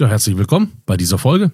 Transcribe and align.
Ja, 0.00 0.06
herzlich 0.06 0.36
willkommen 0.38 0.80
bei 0.86 0.96
dieser 0.96 1.18
Folge. 1.18 1.50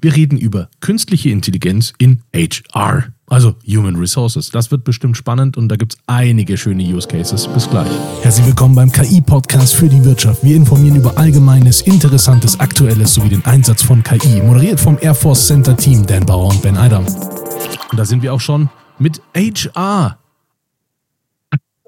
Wir 0.00 0.16
reden 0.16 0.38
über 0.38 0.68
künstliche 0.80 1.30
Intelligenz 1.30 1.92
in 1.98 2.20
HR, 2.34 3.12
also 3.28 3.54
Human 3.64 3.94
Resources. 3.94 4.50
Das 4.50 4.72
wird 4.72 4.82
bestimmt 4.82 5.16
spannend 5.16 5.56
und 5.56 5.68
da 5.68 5.76
gibt 5.76 5.94
es 5.94 6.00
einige 6.08 6.56
schöne 6.56 6.82
Use 6.82 7.06
Cases. 7.06 7.46
Bis 7.46 7.70
gleich. 7.70 7.88
Herzlich 8.22 8.44
willkommen 8.44 8.74
beim 8.74 8.90
KI-Podcast 8.90 9.76
für 9.76 9.88
die 9.88 10.04
Wirtschaft. 10.04 10.42
Wir 10.42 10.56
informieren 10.56 10.96
über 10.96 11.16
Allgemeines, 11.16 11.82
Interessantes, 11.82 12.58
Aktuelles 12.58 13.14
sowie 13.14 13.28
den 13.28 13.44
Einsatz 13.44 13.84
von 13.84 14.02
KI. 14.02 14.42
Moderiert 14.42 14.80
vom 14.80 14.98
Air 15.00 15.14
Force 15.14 15.46
Center 15.46 15.76
Team 15.76 16.04
Dan 16.04 16.26
Bauer 16.26 16.50
und 16.50 16.62
Ben 16.62 16.76
Eidam. 16.76 17.06
Und 17.06 17.96
da 17.96 18.04
sind 18.04 18.20
wir 18.20 18.34
auch 18.34 18.40
schon 18.40 18.68
mit 18.98 19.22
HR. 19.32 20.18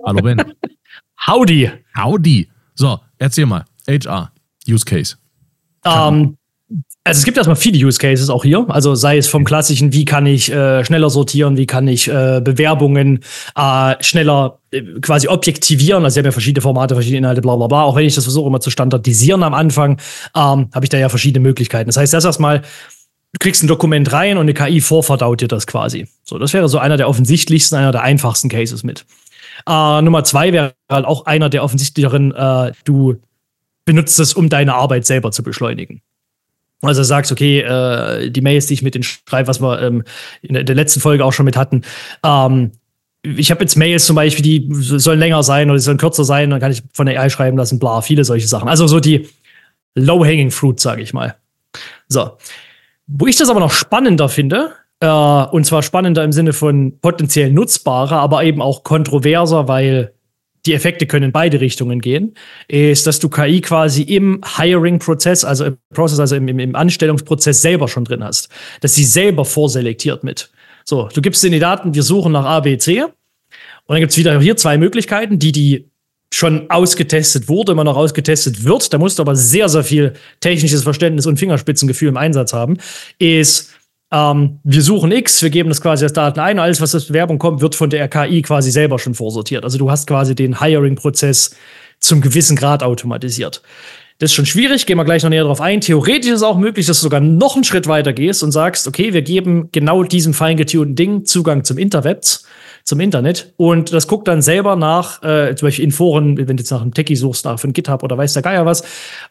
Hallo 0.07 0.23
Ben. 0.23 0.41
Howdy. 1.27 1.73
Howdy. 1.97 2.49
So, 2.77 3.01
erzähl 3.19 3.47
mal. 3.47 3.65
HR, 3.89 4.31
Use 4.69 4.85
Case. 4.85 5.17
Ähm, 5.89 6.39
also 7.09 7.21
es 7.21 7.25
gibt 7.25 7.39
erstmal 7.39 7.57
viele 7.57 7.87
Use 7.87 7.99
Cases 7.99 8.29
auch 8.29 8.45
hier. 8.45 8.67
Also 8.69 8.95
sei 8.95 9.17
es 9.17 9.29
vom 9.29 9.45
klassischen, 9.45 9.95
wie 9.95 10.05
kann 10.05 10.27
ich 10.27 10.53
äh, 10.53 10.85
schneller 10.85 11.09
sortieren, 11.09 11.57
wie 11.57 11.65
kann 11.65 11.89
ich 11.89 12.09
äh, 12.09 12.43
Bewerbungen 12.43 13.21
äh, 13.57 13.95
schneller 14.01 14.59
äh, 14.71 14.83
quasi 15.01 15.27
objektivieren. 15.29 16.05
Also 16.05 16.17
ich 16.17 16.19
habe 16.19 16.29
ja 16.29 16.33
verschiedene 16.33 16.61
Formate, 16.61 16.95
verschiedene 16.95 17.19
Inhalte, 17.19 17.41
bla 17.41 17.57
bla 17.57 17.67
bla. 17.67 17.83
Auch 17.85 17.97
wenn 17.97 18.05
ich 18.05 18.15
das 18.15 18.25
versuche 18.25 18.47
immer 18.47 18.61
zu 18.61 18.71
standardisieren 18.71 19.43
am 19.43 19.55
Anfang, 19.55 19.93
ähm, 20.37 20.69
habe 20.75 20.81
ich 20.83 20.91
da 20.91 20.99
ja 20.99 21.09
verschiedene 21.09 21.43
Möglichkeiten. 21.43 21.89
Das 21.89 21.97
heißt, 21.97 22.13
das 22.13 22.27
erstmal, 22.27 22.61
du 22.61 23.39
kriegst 23.41 23.63
ein 23.63 23.69
Dokument 23.69 24.13
rein 24.13 24.37
und 24.37 24.43
eine 24.43 24.53
KI 24.53 24.83
vorverdaut 24.83 25.41
dir 25.41 25.49
das 25.49 25.67
quasi. 25.67 26.09
So, 26.25 26.39
das 26.39 26.53
wäre 26.53 26.69
so 26.69 26.77
einer 26.77 26.99
der 26.99 27.09
offensichtlichsten, 27.09 27.79
einer 27.79 27.93
der 27.93 28.03
einfachsten 28.03 28.51
Cases 28.51 28.85
mit. 28.85 29.07
Äh, 29.67 30.03
Nummer 30.03 30.25
zwei 30.25 30.53
wäre 30.53 30.75
halt 30.91 31.07
auch 31.07 31.25
einer 31.25 31.49
der 31.49 31.65
offensichtlicheren, 31.65 32.35
äh, 32.35 32.73
du 32.85 33.17
benutzt 33.89 34.21
es, 34.21 34.35
um 34.35 34.51
deine 34.51 34.75
Arbeit 34.75 35.07
selber 35.07 35.33
zu 35.33 35.43
beschleunigen. 35.43 36.03
Also 36.83 37.03
sagst, 37.03 37.33
okay, 37.33 37.61
äh, 37.61 38.31
die 38.31 38.43
Mails, 38.43 38.67
die 38.67 38.75
ich 38.75 38.83
mit 38.83 38.95
den 38.95 39.03
schreibe, 39.03 39.49
was 39.49 39.63
wir 39.63 39.81
ähm, 39.81 40.05
in 40.43 40.67
der 40.67 40.77
letzten 40.77 41.01
Folge 41.01 41.25
auch 41.25 41.33
schon 41.33 41.47
mit 41.47 41.57
hatten, 41.57 41.85
ähm, 42.23 42.73
ich 43.23 43.51
habe 43.51 43.63
jetzt 43.63 43.77
Mails 43.77 44.05
zum 44.05 44.15
Beispiel, 44.15 44.43
die 44.43 44.69
sollen 44.71 45.19
länger 45.19 45.43
sein 45.43 45.71
oder 45.71 45.79
die 45.79 45.83
sollen 45.83 45.97
kürzer 45.97 46.25
sein, 46.25 46.51
dann 46.51 46.61
kann 46.61 46.71
ich 46.71 46.83
von 46.93 47.07
der 47.07 47.19
AI 47.19 47.31
schreiben 47.31 47.57
lassen, 47.57 47.79
bla, 47.79 48.03
viele 48.03 48.25
solche 48.25 48.47
Sachen. 48.47 48.69
Also 48.69 48.87
so 48.87 49.01
die 49.01 49.27
low-hanging 49.95 50.51
fruit, 50.51 50.79
sage 50.79 51.01
ich 51.01 51.15
mal. 51.15 51.35
So. 52.09 52.33
Wo 53.07 53.27
ich 53.27 53.37
das 53.37 53.49
aber 53.49 53.61
noch 53.61 53.73
spannender 53.73 54.29
finde, 54.29 54.73
äh, 55.01 55.07
und 55.07 55.65
zwar 55.65 55.83
spannender 55.83 56.23
im 56.25 56.33
Sinne 56.33 56.53
von 56.53 57.01
potenziell 57.01 57.51
nutzbarer, 57.51 58.19
aber 58.19 58.45
eben 58.45 58.61
auch 58.61 58.85
kontroverser, 58.85 59.67
weil 59.67 60.13
die 60.69 60.75
Effekte 60.75 61.07
können 61.07 61.27
in 61.27 61.33
beide 61.33 61.61
Richtungen 61.61 62.01
gehen, 62.01 62.35
ist, 62.69 63.07
dass 63.07 63.19
du 63.19 63.29
KI 63.29 63.61
quasi 63.61 64.03
im 64.03 64.43
Hiring-Prozess, 64.57 65.45
also 65.45 65.65
im 65.65 65.79
Prozess, 65.93 66.21
also 66.21 66.37
im, 66.37 66.47
im, 66.47 66.75
Anstellungsprozess 66.77 67.63
selber 67.63 67.89
schon 67.89 68.05
drin 68.05 68.23
hast. 68.23 68.49
Dass 68.81 68.95
sie 68.95 69.05
selber 69.05 69.45
vorselektiert 69.45 70.25
mit. 70.25 70.51
So, 70.85 71.09
du 71.13 71.23
gibst 71.23 71.45
in 71.45 71.53
die 71.53 71.59
Daten, 71.59 71.95
wir 71.95 72.03
suchen 72.03 72.33
nach 72.33 72.45
A, 72.45 72.61
B, 72.61 72.79
C. 72.79 73.03
Und 73.03 73.13
dann 73.89 74.01
gibt 74.01 74.13
es 74.13 74.19
wieder 74.19 74.39
hier 74.41 74.57
zwei 74.57 74.79
Möglichkeiten, 74.79 75.39
die, 75.39 75.53
die 75.53 75.91
schon 76.33 76.71
ausgetestet 76.71 77.49
wurde, 77.49 77.73
immer 77.73 77.85
noch 77.85 77.97
ausgetestet 77.97 78.65
wird. 78.65 78.93
Da 78.93 78.99
musst 78.99 79.19
du 79.19 79.23
aber 79.23 79.35
sehr, 79.35 79.69
sehr 79.69 79.85
viel 79.85 80.13
technisches 80.41 80.83
Verständnis 80.83 81.27
und 81.27 81.39
Fingerspitzengefühl 81.39 82.09
im 82.09 82.19
Einsatz 82.19 82.53
haben. 82.53 82.77
Ist, 83.19 83.75
ähm, 84.11 84.61
wir 84.65 84.83
suchen 84.83 85.13
X, 85.13 85.43
wir 85.43 85.51
geben 85.51 85.69
das 85.69 85.81
quasi 85.81 86.05
als 86.05 86.13
Daten 86.13 86.41
ein, 86.41 86.59
alles, 86.59 86.81
was 86.81 86.95
aus 86.95 87.07
Bewerbung 87.07 87.39
kommt, 87.39 87.61
wird 87.61 87.75
von 87.75 87.91
der 87.91 88.05
RKI 88.05 88.43
quasi 88.43 88.71
selber 88.71 88.99
schon 88.99 89.15
vorsortiert. 89.15 89.65
Also 89.65 89.79
du 89.79 89.91
hast 89.91 90.07
quasi 90.07 90.35
den 90.35 90.61
Hiring-Prozess 90.61 91.55
zum 92.01 92.21
gewissen 92.21 92.57
Grad 92.57 92.83
automatisiert. 92.83 93.63
Das 94.19 94.31
ist 94.31 94.35
schon 94.35 94.47
schwierig, 94.47 94.87
gehen 94.87 94.97
wir 94.97 95.05
gleich 95.05 95.23
noch 95.23 95.31
näher 95.31 95.45
drauf 95.45 95.61
ein. 95.61 95.81
Theoretisch 95.81 96.31
ist 96.31 96.39
es 96.39 96.43
auch 96.43 96.59
möglich, 96.59 96.87
dass 96.87 96.99
du 96.99 97.05
sogar 97.05 97.21
noch 97.21 97.55
einen 97.55 97.65
Schritt 97.65 97.87
weiter 97.87 98.13
gehst 98.13 98.43
und 98.43 98.51
sagst, 98.51 98.89
okay, 98.89 99.13
wir 99.13 99.23
geben 99.23 99.69
genau 99.71 100.03
diesem 100.03 100.35
feingetunten 100.35 100.97
Ding 100.97 101.25
Zugang 101.25 101.63
zum 101.63 101.79
Interwebs 101.79 102.45
zum 102.89 103.01
Internet 103.01 103.53
und 103.59 103.93
das 103.93 104.09
guckt 104.09 104.27
dann 104.29 104.41
selber 104.41 104.75
nach, 104.75 105.23
äh, 105.23 105.55
zum 105.55 105.67
Beispiel 105.67 105.85
in 105.85 105.93
Foren, 105.93 106.39
wenn 106.39 106.57
du 106.57 106.63
jetzt 106.63 106.71
nach 106.71 106.81
einem 106.81 106.95
Techie 106.95 107.17
suchst, 107.17 107.45
nach 107.45 107.61
von 107.61 107.75
GitHub 107.75 108.03
oder 108.03 108.17
weiß 108.17 108.33
der 108.33 108.43
Geier 108.43 108.65
was, 108.65 108.83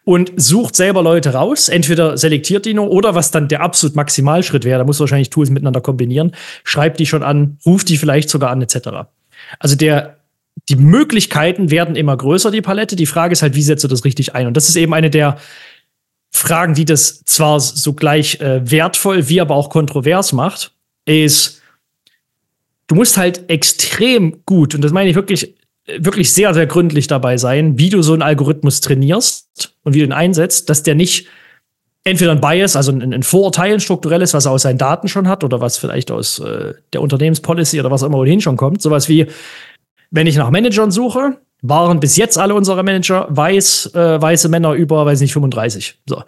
und 0.05 0.31
sucht 0.35 0.75
selber 0.75 1.01
Leute 1.01 1.33
raus. 1.33 1.67
Entweder 1.67 2.17
selektiert 2.17 2.67
die 2.67 2.75
nur 2.75 2.91
oder 2.91 3.15
was 3.15 3.31
dann 3.31 3.47
der 3.47 3.61
absolut 3.61 3.95
Maximalschritt 3.95 4.63
wäre, 4.63 4.77
da 4.77 4.85
musst 4.85 4.99
du 4.99 5.01
wahrscheinlich 5.01 5.31
Tools 5.31 5.49
miteinander 5.49 5.81
kombinieren, 5.81 6.35
schreibt 6.63 6.99
die 6.99 7.07
schon 7.07 7.23
an, 7.23 7.57
ruft 7.65 7.89
die 7.89 7.97
vielleicht 7.97 8.29
sogar 8.29 8.51
an, 8.51 8.61
etc. 8.61 9.09
Also 9.57 9.75
der, 9.75 10.17
die 10.69 10.75
Möglichkeiten 10.75 11.71
werden 11.71 11.95
immer 11.95 12.15
größer, 12.15 12.51
die 12.51 12.61
Palette. 12.61 12.95
Die 12.95 13.07
Frage 13.07 13.33
ist 13.33 13.41
halt, 13.41 13.55
wie 13.55 13.63
setzt 13.63 13.83
du 13.83 13.87
das 13.87 14.05
richtig 14.05 14.35
ein? 14.35 14.45
Und 14.45 14.55
das 14.55 14.69
ist 14.69 14.75
eben 14.75 14.93
eine 14.93 15.09
der 15.09 15.37
Fragen, 16.31 16.75
die 16.75 16.85
das 16.85 17.23
zwar 17.25 17.59
so 17.59 17.93
gleich 17.93 18.39
äh, 18.39 18.69
wertvoll 18.69 19.29
wie 19.29 19.41
aber 19.41 19.55
auch 19.55 19.71
kontrovers 19.71 20.31
macht, 20.31 20.73
ist, 21.05 21.56
du 22.87 22.95
musst 22.95 23.17
halt 23.17 23.49
extrem 23.49 24.43
gut, 24.45 24.75
und 24.75 24.81
das 24.81 24.91
meine 24.91 25.09
ich 25.09 25.15
wirklich, 25.15 25.55
wirklich 25.87 26.33
sehr, 26.33 26.53
sehr 26.53 26.65
gründlich 26.65 27.07
dabei 27.07 27.37
sein, 27.37 27.77
wie 27.77 27.89
du 27.89 28.01
so 28.01 28.13
einen 28.13 28.21
Algorithmus 28.21 28.81
trainierst 28.81 29.73
und 29.83 29.93
wie 29.93 29.99
du 29.99 30.05
ihn 30.05 30.13
einsetzt, 30.13 30.69
dass 30.69 30.83
der 30.83 30.95
nicht 30.95 31.27
entweder 32.03 32.31
ein 32.31 32.41
Bias, 32.41 32.75
also 32.75 32.91
ein, 32.91 33.13
ein 33.13 33.23
Vorurteil, 33.23 33.73
ein 33.73 33.79
strukturelles, 33.79 34.33
was 34.33 34.45
er 34.45 34.51
aus 34.51 34.61
seinen 34.63 34.77
Daten 34.77 35.07
schon 35.07 35.27
hat 35.27 35.43
oder 35.43 35.61
was 35.61 35.77
vielleicht 35.77 36.09
aus 36.11 36.39
äh, 36.39 36.73
der 36.93 37.01
Unternehmenspolicy 37.01 37.79
oder 37.79 37.91
was 37.91 38.03
auch 38.03 38.07
immer 38.07 38.19
ohnehin 38.19 38.41
schon 38.41 38.57
kommt. 38.57 38.81
Sowas 38.81 39.09
wie, 39.09 39.27
wenn 40.09 40.27
ich 40.27 40.37
nach 40.37 40.49
Managern 40.49 40.91
suche, 40.91 41.37
waren 41.61 41.99
bis 41.99 42.15
jetzt 42.17 42.37
alle 42.37 42.53
unsere 42.53 42.83
Manager 42.83 43.27
weiß, 43.29 43.93
äh, 43.93 44.21
weiße 44.21 44.47
Männer 44.47 44.73
über, 44.73 45.05
weiß 45.05 45.21
nicht, 45.21 45.33
35. 45.33 45.99
So. 46.05 46.23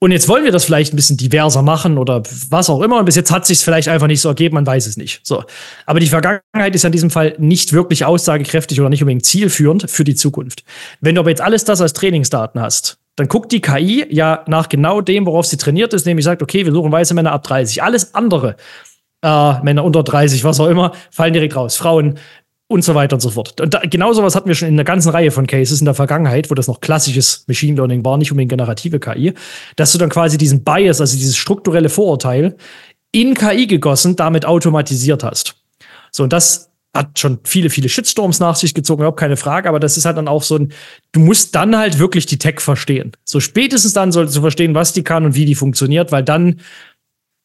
Und 0.00 0.10
jetzt 0.10 0.28
wollen 0.28 0.44
wir 0.44 0.52
das 0.52 0.64
vielleicht 0.64 0.92
ein 0.92 0.96
bisschen 0.96 1.16
diverser 1.16 1.62
machen 1.62 1.96
oder 1.96 2.22
was 2.50 2.68
auch 2.68 2.82
immer. 2.82 2.98
Und 2.98 3.06
bis 3.06 3.16
jetzt 3.16 3.30
hat 3.30 3.46
sich 3.46 3.60
vielleicht 3.60 3.88
einfach 3.88 4.06
nicht 4.06 4.20
so 4.20 4.28
ergeben, 4.28 4.54
man 4.54 4.66
weiß 4.66 4.86
es 4.86 4.96
nicht. 4.96 5.20
So. 5.22 5.44
Aber 5.86 6.00
die 6.00 6.08
Vergangenheit 6.08 6.74
ist 6.74 6.84
in 6.84 6.92
diesem 6.92 7.10
Fall 7.10 7.34
nicht 7.38 7.72
wirklich 7.72 8.04
aussagekräftig 8.04 8.80
oder 8.80 8.90
nicht 8.90 9.02
unbedingt 9.02 9.24
zielführend 9.24 9.90
für 9.90 10.04
die 10.04 10.14
Zukunft. 10.14 10.64
Wenn 11.00 11.14
du 11.14 11.22
aber 11.22 11.30
jetzt 11.30 11.40
alles 11.40 11.64
das 11.64 11.80
als 11.80 11.94
Trainingsdaten 11.94 12.60
hast, 12.60 12.98
dann 13.16 13.28
guckt 13.28 13.52
die 13.52 13.60
KI 13.60 14.06
ja 14.10 14.44
nach 14.46 14.68
genau 14.68 15.00
dem, 15.00 15.24
worauf 15.26 15.46
sie 15.46 15.56
trainiert 15.56 15.94
ist, 15.94 16.04
nämlich 16.04 16.24
sagt, 16.24 16.42
okay, 16.42 16.66
wir 16.66 16.72
suchen 16.72 16.90
weiße 16.90 17.14
Männer 17.14 17.32
ab 17.32 17.44
30. 17.44 17.82
Alles 17.82 18.14
andere, 18.14 18.56
äh, 19.22 19.62
Männer 19.62 19.84
unter 19.84 20.02
30, 20.02 20.44
was 20.44 20.60
auch 20.60 20.68
immer, 20.68 20.92
fallen 21.10 21.32
direkt 21.32 21.56
raus. 21.56 21.76
Frauen, 21.76 22.18
und 22.66 22.82
so 22.82 22.94
weiter 22.94 23.16
und 23.16 23.20
so 23.20 23.30
fort. 23.30 23.60
Und 23.60 23.74
da, 23.74 23.80
genau 23.80 24.12
sowas 24.12 24.34
hatten 24.34 24.48
wir 24.48 24.54
schon 24.54 24.68
in 24.68 24.74
einer 24.74 24.84
ganzen 24.84 25.10
Reihe 25.10 25.30
von 25.30 25.46
Cases 25.46 25.78
in 25.80 25.84
der 25.84 25.94
Vergangenheit, 25.94 26.50
wo 26.50 26.54
das 26.54 26.66
noch 26.66 26.80
klassisches 26.80 27.44
Machine 27.46 27.76
Learning 27.76 28.04
war, 28.04 28.16
nicht 28.16 28.32
unbedingt 28.32 28.50
generative 28.50 28.98
KI, 28.98 29.34
dass 29.76 29.92
du 29.92 29.98
dann 29.98 30.08
quasi 30.08 30.38
diesen 30.38 30.64
Bias, 30.64 31.00
also 31.00 31.16
dieses 31.16 31.36
strukturelle 31.36 31.88
Vorurteil, 31.88 32.56
in 33.12 33.34
KI 33.34 33.66
gegossen, 33.66 34.16
damit 34.16 34.44
automatisiert 34.44 35.22
hast. 35.22 35.56
So, 36.10 36.22
und 36.22 36.32
das 36.32 36.70
hat 36.94 37.18
schon 37.18 37.40
viele, 37.44 37.70
viele 37.70 37.88
Shitstorms 37.88 38.38
nach 38.40 38.56
sich 38.56 38.72
gezogen, 38.72 39.02
überhaupt 39.02 39.18
keine 39.18 39.36
Frage, 39.36 39.68
aber 39.68 39.80
das 39.80 39.96
ist 39.96 40.04
halt 40.04 40.16
dann 40.16 40.28
auch 40.28 40.42
so 40.42 40.56
ein, 40.56 40.72
du 41.12 41.20
musst 41.20 41.54
dann 41.54 41.76
halt 41.76 41.98
wirklich 41.98 42.26
die 42.26 42.38
Tech 42.38 42.60
verstehen. 42.60 43.12
So 43.24 43.40
spätestens 43.40 43.92
dann 43.92 44.12
solltest 44.12 44.36
du 44.36 44.40
verstehen, 44.40 44.74
was 44.74 44.92
die 44.92 45.02
kann 45.02 45.24
und 45.24 45.34
wie 45.34 45.44
die 45.44 45.56
funktioniert, 45.56 46.12
weil 46.12 46.22
dann 46.22 46.60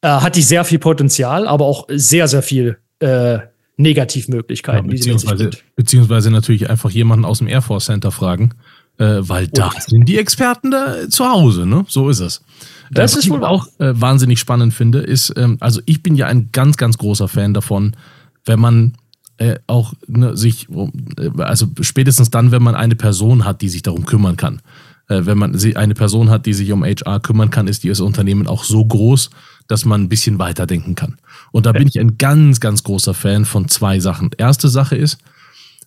äh, 0.02 0.08
hat 0.08 0.36
die 0.36 0.42
sehr 0.42 0.64
viel 0.64 0.78
Potenzial, 0.78 1.48
aber 1.48 1.66
auch 1.66 1.86
sehr, 1.88 2.28
sehr 2.28 2.42
viel 2.42 2.78
äh, 3.00 3.40
Negativmöglichkeiten. 3.80 4.86
Ja, 4.86 4.96
beziehungsweise, 4.96 5.50
beziehungsweise 5.76 6.30
natürlich 6.30 6.68
einfach 6.70 6.90
jemanden 6.90 7.24
aus 7.24 7.38
dem 7.38 7.48
Air 7.48 7.62
Force 7.62 7.86
Center 7.86 8.10
fragen, 8.10 8.50
äh, 8.98 9.18
weil 9.20 9.46
oh. 9.46 9.50
da 9.52 9.70
sind 9.78 10.08
die 10.08 10.18
Experten 10.18 10.70
da 10.70 11.08
zu 11.08 11.24
Hause, 11.26 11.66
ne? 11.66 11.84
So 11.88 12.08
ist 12.08 12.20
es. 12.20 12.42
Das 12.90 13.14
äh, 13.14 13.20
ist 13.20 13.30
wohl 13.30 13.44
auch 13.44 13.66
äh, 13.78 13.98
wahnsinnig 14.00 14.38
spannend 14.38 14.74
finde, 14.74 15.00
ist, 15.00 15.32
ähm, 15.36 15.56
also 15.60 15.80
ich 15.86 16.02
bin 16.02 16.14
ja 16.14 16.26
ein 16.26 16.50
ganz, 16.52 16.76
ganz 16.76 16.98
großer 16.98 17.28
Fan 17.28 17.54
davon, 17.54 17.96
wenn 18.44 18.60
man 18.60 18.94
äh, 19.38 19.58
auch 19.66 19.94
ne, 20.06 20.36
sich, 20.36 20.68
äh, 20.68 21.30
also 21.38 21.66
spätestens 21.80 22.30
dann, 22.30 22.52
wenn 22.52 22.62
man 22.62 22.74
eine 22.74 22.96
Person 22.96 23.44
hat, 23.44 23.62
die 23.62 23.68
sich 23.68 23.82
darum 23.82 24.04
kümmern 24.04 24.36
kann. 24.36 24.60
Äh, 25.08 25.24
wenn 25.24 25.38
man 25.38 25.58
eine 25.76 25.94
Person 25.94 26.28
hat, 26.28 26.46
die 26.46 26.52
sich 26.52 26.70
um 26.72 26.84
HR 26.84 27.20
kümmern 27.20 27.50
kann, 27.50 27.66
ist 27.66 27.82
dieses 27.82 28.00
Unternehmen 28.00 28.46
auch 28.46 28.64
so 28.64 28.84
groß, 28.84 29.30
dass 29.66 29.84
man 29.84 30.02
ein 30.02 30.08
bisschen 30.08 30.38
weiterdenken 30.38 30.94
kann. 30.94 31.16
Und 31.52 31.66
da 31.66 31.72
bin 31.72 31.88
ich 31.88 31.98
ein 31.98 32.18
ganz, 32.18 32.60
ganz 32.60 32.82
großer 32.82 33.14
Fan 33.14 33.44
von 33.44 33.68
zwei 33.68 34.00
Sachen. 34.00 34.30
Erste 34.38 34.68
Sache 34.68 34.96
ist, 34.96 35.18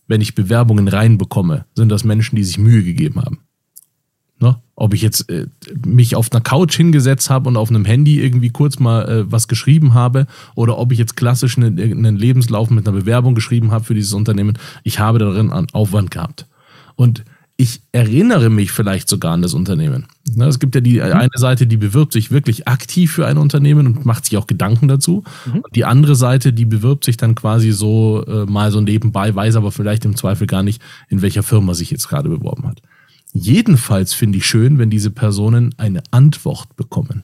wenn 0.07 0.21
ich 0.21 0.35
Bewerbungen 0.35 0.87
reinbekomme, 0.87 1.65
sind 1.75 1.89
das 1.89 2.03
Menschen, 2.03 2.35
die 2.35 2.43
sich 2.43 2.57
Mühe 2.57 2.83
gegeben 2.83 3.21
haben. 3.21 3.39
Ne? 4.39 4.57
Ob 4.75 4.93
ich 4.93 5.01
jetzt 5.01 5.29
äh, 5.29 5.47
mich 5.85 6.15
auf 6.15 6.31
einer 6.31 6.41
Couch 6.41 6.75
hingesetzt 6.75 7.29
habe 7.29 7.47
und 7.47 7.55
auf 7.55 7.69
einem 7.69 7.85
Handy 7.85 8.19
irgendwie 8.19 8.49
kurz 8.49 8.79
mal 8.79 9.07
äh, 9.07 9.31
was 9.31 9.47
geschrieben 9.47 9.93
habe 9.93 10.27
oder 10.55 10.77
ob 10.77 10.91
ich 10.91 10.99
jetzt 10.99 11.15
klassisch 11.15 11.57
einen, 11.57 11.79
einen 11.79 12.17
Lebenslauf 12.17 12.69
mit 12.69 12.85
einer 12.85 12.97
Bewerbung 12.97 13.35
geschrieben 13.35 13.71
habe 13.71 13.85
für 13.85 13.93
dieses 13.93 14.13
Unternehmen, 14.13 14.57
ich 14.83 14.99
habe 14.99 15.19
darin 15.19 15.53
einen 15.53 15.69
Aufwand 15.71 16.11
gehabt. 16.11 16.47
Und 16.95 17.23
ich 17.55 17.81
erinnere 17.91 18.49
mich 18.49 18.71
vielleicht 18.71 19.07
sogar 19.07 19.33
an 19.33 19.43
das 19.43 19.53
Unternehmen. 19.53 20.07
Ne, 20.35 20.45
es 20.45 20.59
gibt 20.59 20.73
ja 20.73 20.81
die 20.81 20.95
mhm. 20.95 21.13
eine 21.13 21.29
Seite, 21.35 21.67
die 21.67 21.77
bewirbt 21.77 22.13
sich 22.13 22.31
wirklich 22.31 22.67
aktiv 22.67 23.11
für 23.11 23.27
ein 23.27 23.37
Unternehmen 23.37 23.85
und 23.85 24.05
macht 24.05 24.25
sich 24.25 24.37
auch 24.37 24.47
Gedanken 24.47 24.87
dazu. 24.87 25.23
Mhm. 25.45 25.59
Und 25.61 25.75
die 25.75 25.85
andere 25.85 26.15
Seite, 26.15 26.51
die 26.51 26.65
bewirbt 26.65 27.05
sich 27.05 27.17
dann 27.17 27.35
quasi 27.35 27.71
so 27.71 28.25
äh, 28.25 28.45
mal 28.45 28.71
so 28.71 28.81
nebenbei, 28.81 29.33
weiß 29.33 29.55
aber 29.55 29.71
vielleicht 29.71 30.05
im 30.05 30.15
Zweifel 30.15 30.47
gar 30.47 30.63
nicht, 30.63 30.81
in 31.09 31.21
welcher 31.21 31.43
Firma 31.43 31.73
sich 31.75 31.91
jetzt 31.91 32.09
gerade 32.09 32.29
beworben 32.29 32.65
hat. 32.65 32.81
Jedenfalls 33.33 34.13
finde 34.13 34.39
ich 34.39 34.45
schön, 34.45 34.79
wenn 34.79 34.89
diese 34.89 35.11
Personen 35.11 35.73
eine 35.77 36.01
Antwort 36.11 36.75
bekommen. 36.75 37.23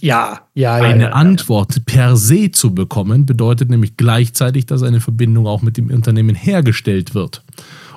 Ja, 0.00 0.40
ja, 0.54 0.78
ja. 0.78 0.84
Eine 0.84 1.04
ja, 1.04 1.08
ja. 1.10 1.14
Antwort 1.14 1.84
per 1.86 2.16
se 2.16 2.50
zu 2.50 2.74
bekommen, 2.74 3.26
bedeutet 3.26 3.68
nämlich 3.68 3.96
gleichzeitig, 3.96 4.66
dass 4.66 4.82
eine 4.82 5.00
Verbindung 5.00 5.46
auch 5.46 5.62
mit 5.62 5.76
dem 5.76 5.90
Unternehmen 5.90 6.34
hergestellt 6.34 7.14
wird. 7.14 7.44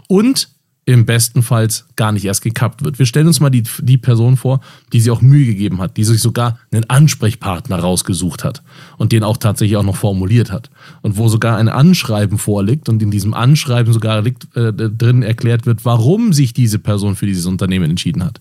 Und 0.07 0.49
im 0.87 1.05
besten 1.05 1.43
Fall 1.43 1.67
gar 1.97 2.13
nicht 2.13 2.23
erst 2.23 2.41
gekappt 2.41 2.81
wird. 2.81 2.97
Wir 2.97 3.05
stellen 3.05 3.27
uns 3.27 3.41
mal 3.41 3.49
die, 3.49 3.63
die 3.81 3.97
Person 3.97 4.37
vor, 4.37 4.61
die 4.93 5.01
sich 5.01 5.11
auch 5.11 5.21
Mühe 5.21 5.45
gegeben 5.45 5.79
hat, 5.79 5.97
die 5.97 6.05
sich 6.05 6.21
sogar 6.21 6.59
einen 6.71 6.89
Ansprechpartner 6.89 7.77
rausgesucht 7.77 8.45
hat 8.45 8.63
und 8.97 9.11
den 9.11 9.23
auch 9.23 9.35
tatsächlich 9.35 9.75
auch 9.75 9.83
noch 9.83 9.97
formuliert 9.97 10.49
hat. 10.49 10.69
Und 11.01 11.17
wo 11.17 11.27
sogar 11.27 11.57
ein 11.57 11.67
Anschreiben 11.67 12.37
vorliegt 12.37 12.87
und 12.87 13.03
in 13.03 13.11
diesem 13.11 13.33
Anschreiben 13.33 13.91
sogar 13.91 14.21
liegt, 14.21 14.55
äh, 14.55 14.71
drin 14.71 15.23
erklärt 15.23 15.65
wird, 15.65 15.83
warum 15.83 16.31
sich 16.31 16.53
diese 16.53 16.79
Person 16.79 17.17
für 17.17 17.25
dieses 17.25 17.47
Unternehmen 17.47 17.89
entschieden 17.89 18.23
hat. 18.23 18.39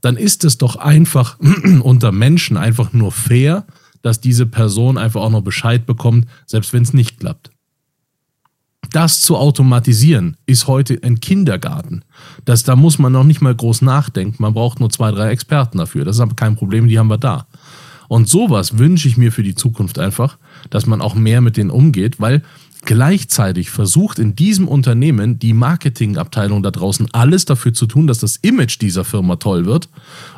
Dann 0.00 0.16
ist 0.16 0.44
es 0.44 0.58
doch 0.58 0.76
einfach 0.76 1.38
unter 1.82 2.12
Menschen 2.12 2.56
einfach 2.56 2.92
nur 2.92 3.10
fair, 3.10 3.66
dass 4.00 4.20
diese 4.20 4.46
Person 4.46 4.96
einfach 4.96 5.22
auch 5.22 5.30
noch 5.30 5.42
Bescheid 5.42 5.86
bekommt, 5.86 6.28
selbst 6.46 6.72
wenn 6.72 6.84
es 6.84 6.92
nicht 6.92 7.18
klappt. 7.18 7.50
Das 8.92 9.20
zu 9.20 9.36
automatisieren 9.36 10.36
ist 10.46 10.66
heute 10.66 10.98
ein 11.02 11.20
Kindergarten. 11.20 12.02
Das, 12.44 12.64
da 12.64 12.76
muss 12.76 12.98
man 12.98 13.12
noch 13.12 13.24
nicht 13.24 13.40
mal 13.40 13.54
groß 13.54 13.82
nachdenken. 13.82 14.42
Man 14.42 14.54
braucht 14.54 14.80
nur 14.80 14.90
zwei, 14.90 15.12
drei 15.12 15.30
Experten 15.30 15.78
dafür. 15.78 16.04
Das 16.04 16.16
ist 16.16 16.20
aber 16.20 16.34
kein 16.34 16.56
Problem, 16.56 16.88
die 16.88 16.98
haben 16.98 17.08
wir 17.08 17.18
da. 17.18 17.46
Und 18.08 18.28
sowas 18.28 18.78
wünsche 18.78 19.06
ich 19.06 19.16
mir 19.16 19.30
für 19.30 19.44
die 19.44 19.54
Zukunft 19.54 20.00
einfach, 20.00 20.38
dass 20.68 20.86
man 20.86 21.00
auch 21.00 21.14
mehr 21.14 21.40
mit 21.40 21.56
denen 21.56 21.70
umgeht, 21.70 22.20
weil 22.20 22.42
gleichzeitig 22.84 23.70
versucht 23.70 24.18
in 24.18 24.34
diesem 24.34 24.66
Unternehmen 24.66 25.38
die 25.38 25.52
Marketingabteilung 25.52 26.62
da 26.62 26.72
draußen 26.72 27.08
alles 27.12 27.44
dafür 27.44 27.72
zu 27.72 27.86
tun, 27.86 28.08
dass 28.08 28.18
das 28.18 28.36
Image 28.36 28.80
dieser 28.80 29.04
Firma 29.04 29.36
toll 29.36 29.66
wird. 29.66 29.88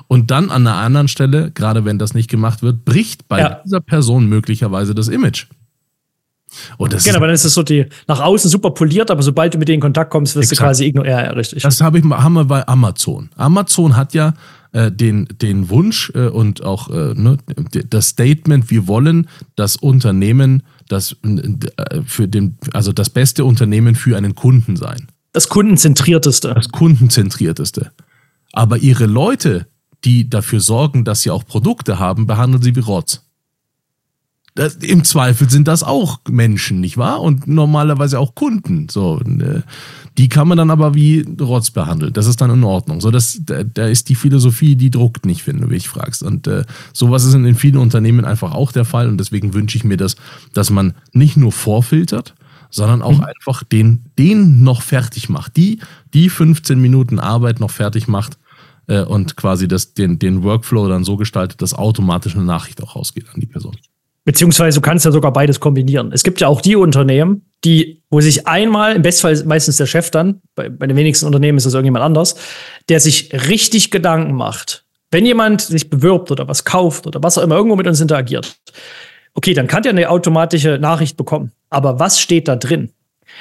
Und 0.09 0.31
dann 0.31 0.51
an 0.51 0.67
einer 0.67 0.77
anderen 0.77 1.09
Stelle, 1.09 1.51
gerade 1.53 1.87
wenn 1.87 1.99
das 1.99 2.13
nicht 2.13 2.29
gemacht 2.29 2.63
wird, 2.63 2.85
bricht 2.85 3.29
bei 3.29 3.41
ja. 3.41 3.61
dieser 3.65 3.81
Person 3.81 4.27
möglicherweise 4.27 4.95
das 4.95 5.09
Image. 5.09 5.47
Und 6.77 6.93
das 6.93 7.05
genau, 7.05 7.17
aber 7.17 7.27
dann 7.27 7.35
ist 7.35 7.45
es 7.45 7.55
so 7.55 7.63
die 7.63 7.87
nach 8.07 8.21
außen 8.21 8.51
super 8.51 8.71
poliert, 8.71 9.11
aber 9.11 9.23
sobald 9.23 9.55
du 9.55 9.59
mit 9.59 9.69
denen 9.69 9.77
in 9.77 9.81
Kontakt 9.81 10.11
kommst, 10.11 10.37
wirst 10.37 10.53
exakt. 10.53 10.61
du 10.61 10.71
quasi 10.71 10.85
ignoriert. 10.87 11.19
Ja, 11.19 11.31
richtig. 11.33 11.63
Das 11.63 11.81
habe 11.81 11.99
ich 11.99 12.05
haben 12.05 12.35
wir 12.35 12.45
bei 12.45 12.67
Amazon. 12.67 13.31
Amazon 13.37 13.97
hat 13.97 14.15
ja 14.15 14.35
äh, 14.73 14.91
den, 14.91 15.29
den 15.41 15.69
Wunsch 15.69 16.11
äh, 16.15 16.29
und 16.29 16.63
auch 16.63 16.89
äh, 16.89 17.15
ne, 17.15 17.37
das 17.91 18.09
Statement, 18.09 18.71
wir 18.71 18.87
wollen 18.87 19.29
das 19.55 19.77
Unternehmen, 19.77 20.63
das 20.89 21.17
äh, 21.23 22.01
für 22.07 22.27
den, 22.27 22.57
also 22.73 22.93
das 22.93 23.11
beste 23.11 23.45
Unternehmen 23.45 23.95
für 23.95 24.17
einen 24.17 24.35
Kunden 24.35 24.77
sein. 24.77 25.09
Das 25.33 25.49
kundenzentrierteste. 25.49 26.55
Das 26.55 26.71
kundenzentrierteste. 26.71 27.93
Aber 28.53 28.79
ihre 28.79 29.07
Leute, 29.07 29.67
die 30.05 30.29
dafür 30.29 30.61
sorgen, 30.61 31.05
dass 31.05 31.23
sie 31.23 31.31
auch 31.31 31.45
Produkte 31.45 31.99
haben, 31.99 32.27
behandeln 32.27 32.63
sie 32.63 32.75
wie 32.75 32.81
Rotz. 32.81 33.23
Das, 34.55 34.75
Im 34.77 35.03
Zweifel 35.05 35.49
sind 35.49 35.67
das 35.67 35.83
auch 35.83 36.21
Menschen, 36.29 36.81
nicht 36.81 36.99
wahr? 36.99 37.23
Und 37.23 37.47
normalerweise 37.47 38.19
auch 38.19 38.35
Kunden. 38.35 38.89
So, 38.91 39.19
äh, 39.21 39.63
die 40.19 40.29
kann 40.29 40.47
man 40.47 40.59
dann 40.59 40.71
aber 40.71 40.95
wie 40.95 41.27
Rotz 41.41 41.71
behandeln. 41.71 42.13
Das 42.13 42.27
ist 42.27 42.43
dann 42.43 42.51
in 42.51 42.63
Ordnung. 42.63 43.01
So, 43.01 43.11
das, 43.11 43.41
da, 43.43 43.65
da 43.65 43.87
ist 43.87 44.11
die 44.11 44.15
Philosophie, 44.15 44.77
die 44.77 44.91
druckt 44.91 45.25
nicht, 45.25 45.47
wenn 45.47 45.59
du 45.59 45.69
mich 45.69 45.89
fragst. 45.89 46.23
Und 46.23 46.47
äh, 46.49 46.65
sowas 46.93 47.25
ist 47.25 47.33
in 47.33 47.55
vielen 47.55 47.79
Unternehmen 47.79 48.27
einfach 48.27 48.53
auch 48.53 48.73
der 48.73 48.85
Fall. 48.85 49.09
Und 49.09 49.19
deswegen 49.19 49.55
wünsche 49.55 49.79
ich 49.79 49.85
mir 49.85 49.97
das, 49.97 50.17
dass 50.53 50.69
man 50.69 50.93
nicht 51.13 51.39
nur 51.39 51.53
vorfiltert, 51.53 52.35
sondern 52.69 53.01
auch 53.01 53.19
mhm. 53.19 53.25
einfach 53.25 53.65
den, 53.65 54.05
den 54.19 54.63
noch 54.63 54.83
fertig 54.83 55.31
macht. 55.31 55.57
Die, 55.57 55.81
die 56.13 56.29
15 56.29 56.79
Minuten 56.79 57.19
Arbeit 57.19 57.59
noch 57.59 57.71
fertig 57.71 58.07
macht 58.07 58.37
äh, 58.87 59.01
und 59.01 59.37
quasi 59.37 59.67
das, 59.67 59.95
den, 59.95 60.19
den 60.19 60.43
Workflow 60.43 60.89
dann 60.89 61.05
so 61.05 61.17
gestaltet, 61.17 61.63
dass 61.63 61.73
automatisch 61.73 62.35
eine 62.35 62.45
Nachricht 62.45 62.83
auch 62.83 62.97
rausgeht 62.97 63.27
an 63.33 63.41
die 63.41 63.47
Person. 63.47 63.77
Beziehungsweise 64.25 64.79
du 64.79 64.83
kannst 64.83 65.05
ja 65.05 65.11
sogar 65.11 65.33
beides 65.33 65.59
kombinieren. 65.59 66.13
Es 66.13 66.23
gibt 66.23 66.41
ja 66.41 66.47
auch 66.47 66.61
die 66.61 66.77
Unternehmen, 66.77 67.47
die, 67.65 68.03
wo 68.09 68.21
sich 68.21 68.47
einmal, 68.47 68.95
im 68.95 69.03
Bestfall 69.03 69.43
meistens 69.45 69.77
der 69.79 69.87
Chef 69.87 70.11
dann, 70.11 70.41
bei, 70.55 70.69
bei 70.69 70.87
den 70.87 70.97
wenigsten 70.97 71.27
Unternehmen 71.27 71.59
ist 71.59 71.65
das 71.65 71.75
irgendjemand 71.75 72.05
anders, 72.05 72.37
der 72.89 73.01
sich 73.01 73.33
richtig 73.33 73.91
Gedanken 73.91 74.35
macht. 74.35 74.85
Wenn 75.11 75.27
jemand 75.27 75.61
sich 75.61 75.91
bewirbt 75.91 76.31
oder 76.31 76.47
was 76.49 76.65
kauft 76.65 77.07
oder 77.07 77.23
was 77.23 77.37
auch 77.37 77.43
immer 77.43 77.57
irgendwo 77.57 77.77
mit 77.77 77.87
uns 77.87 78.01
interagiert, 78.01 78.57
okay, 79.35 79.55
dann 79.55 79.67
kann 79.67 79.83
der 79.83 79.91
eine 79.91 80.09
automatische 80.09 80.79
Nachricht 80.79 81.17
bekommen. 81.17 81.53
Aber 81.69 81.99
was 81.99 82.21
steht 82.21 82.49
da 82.49 82.57
drin? 82.57 82.91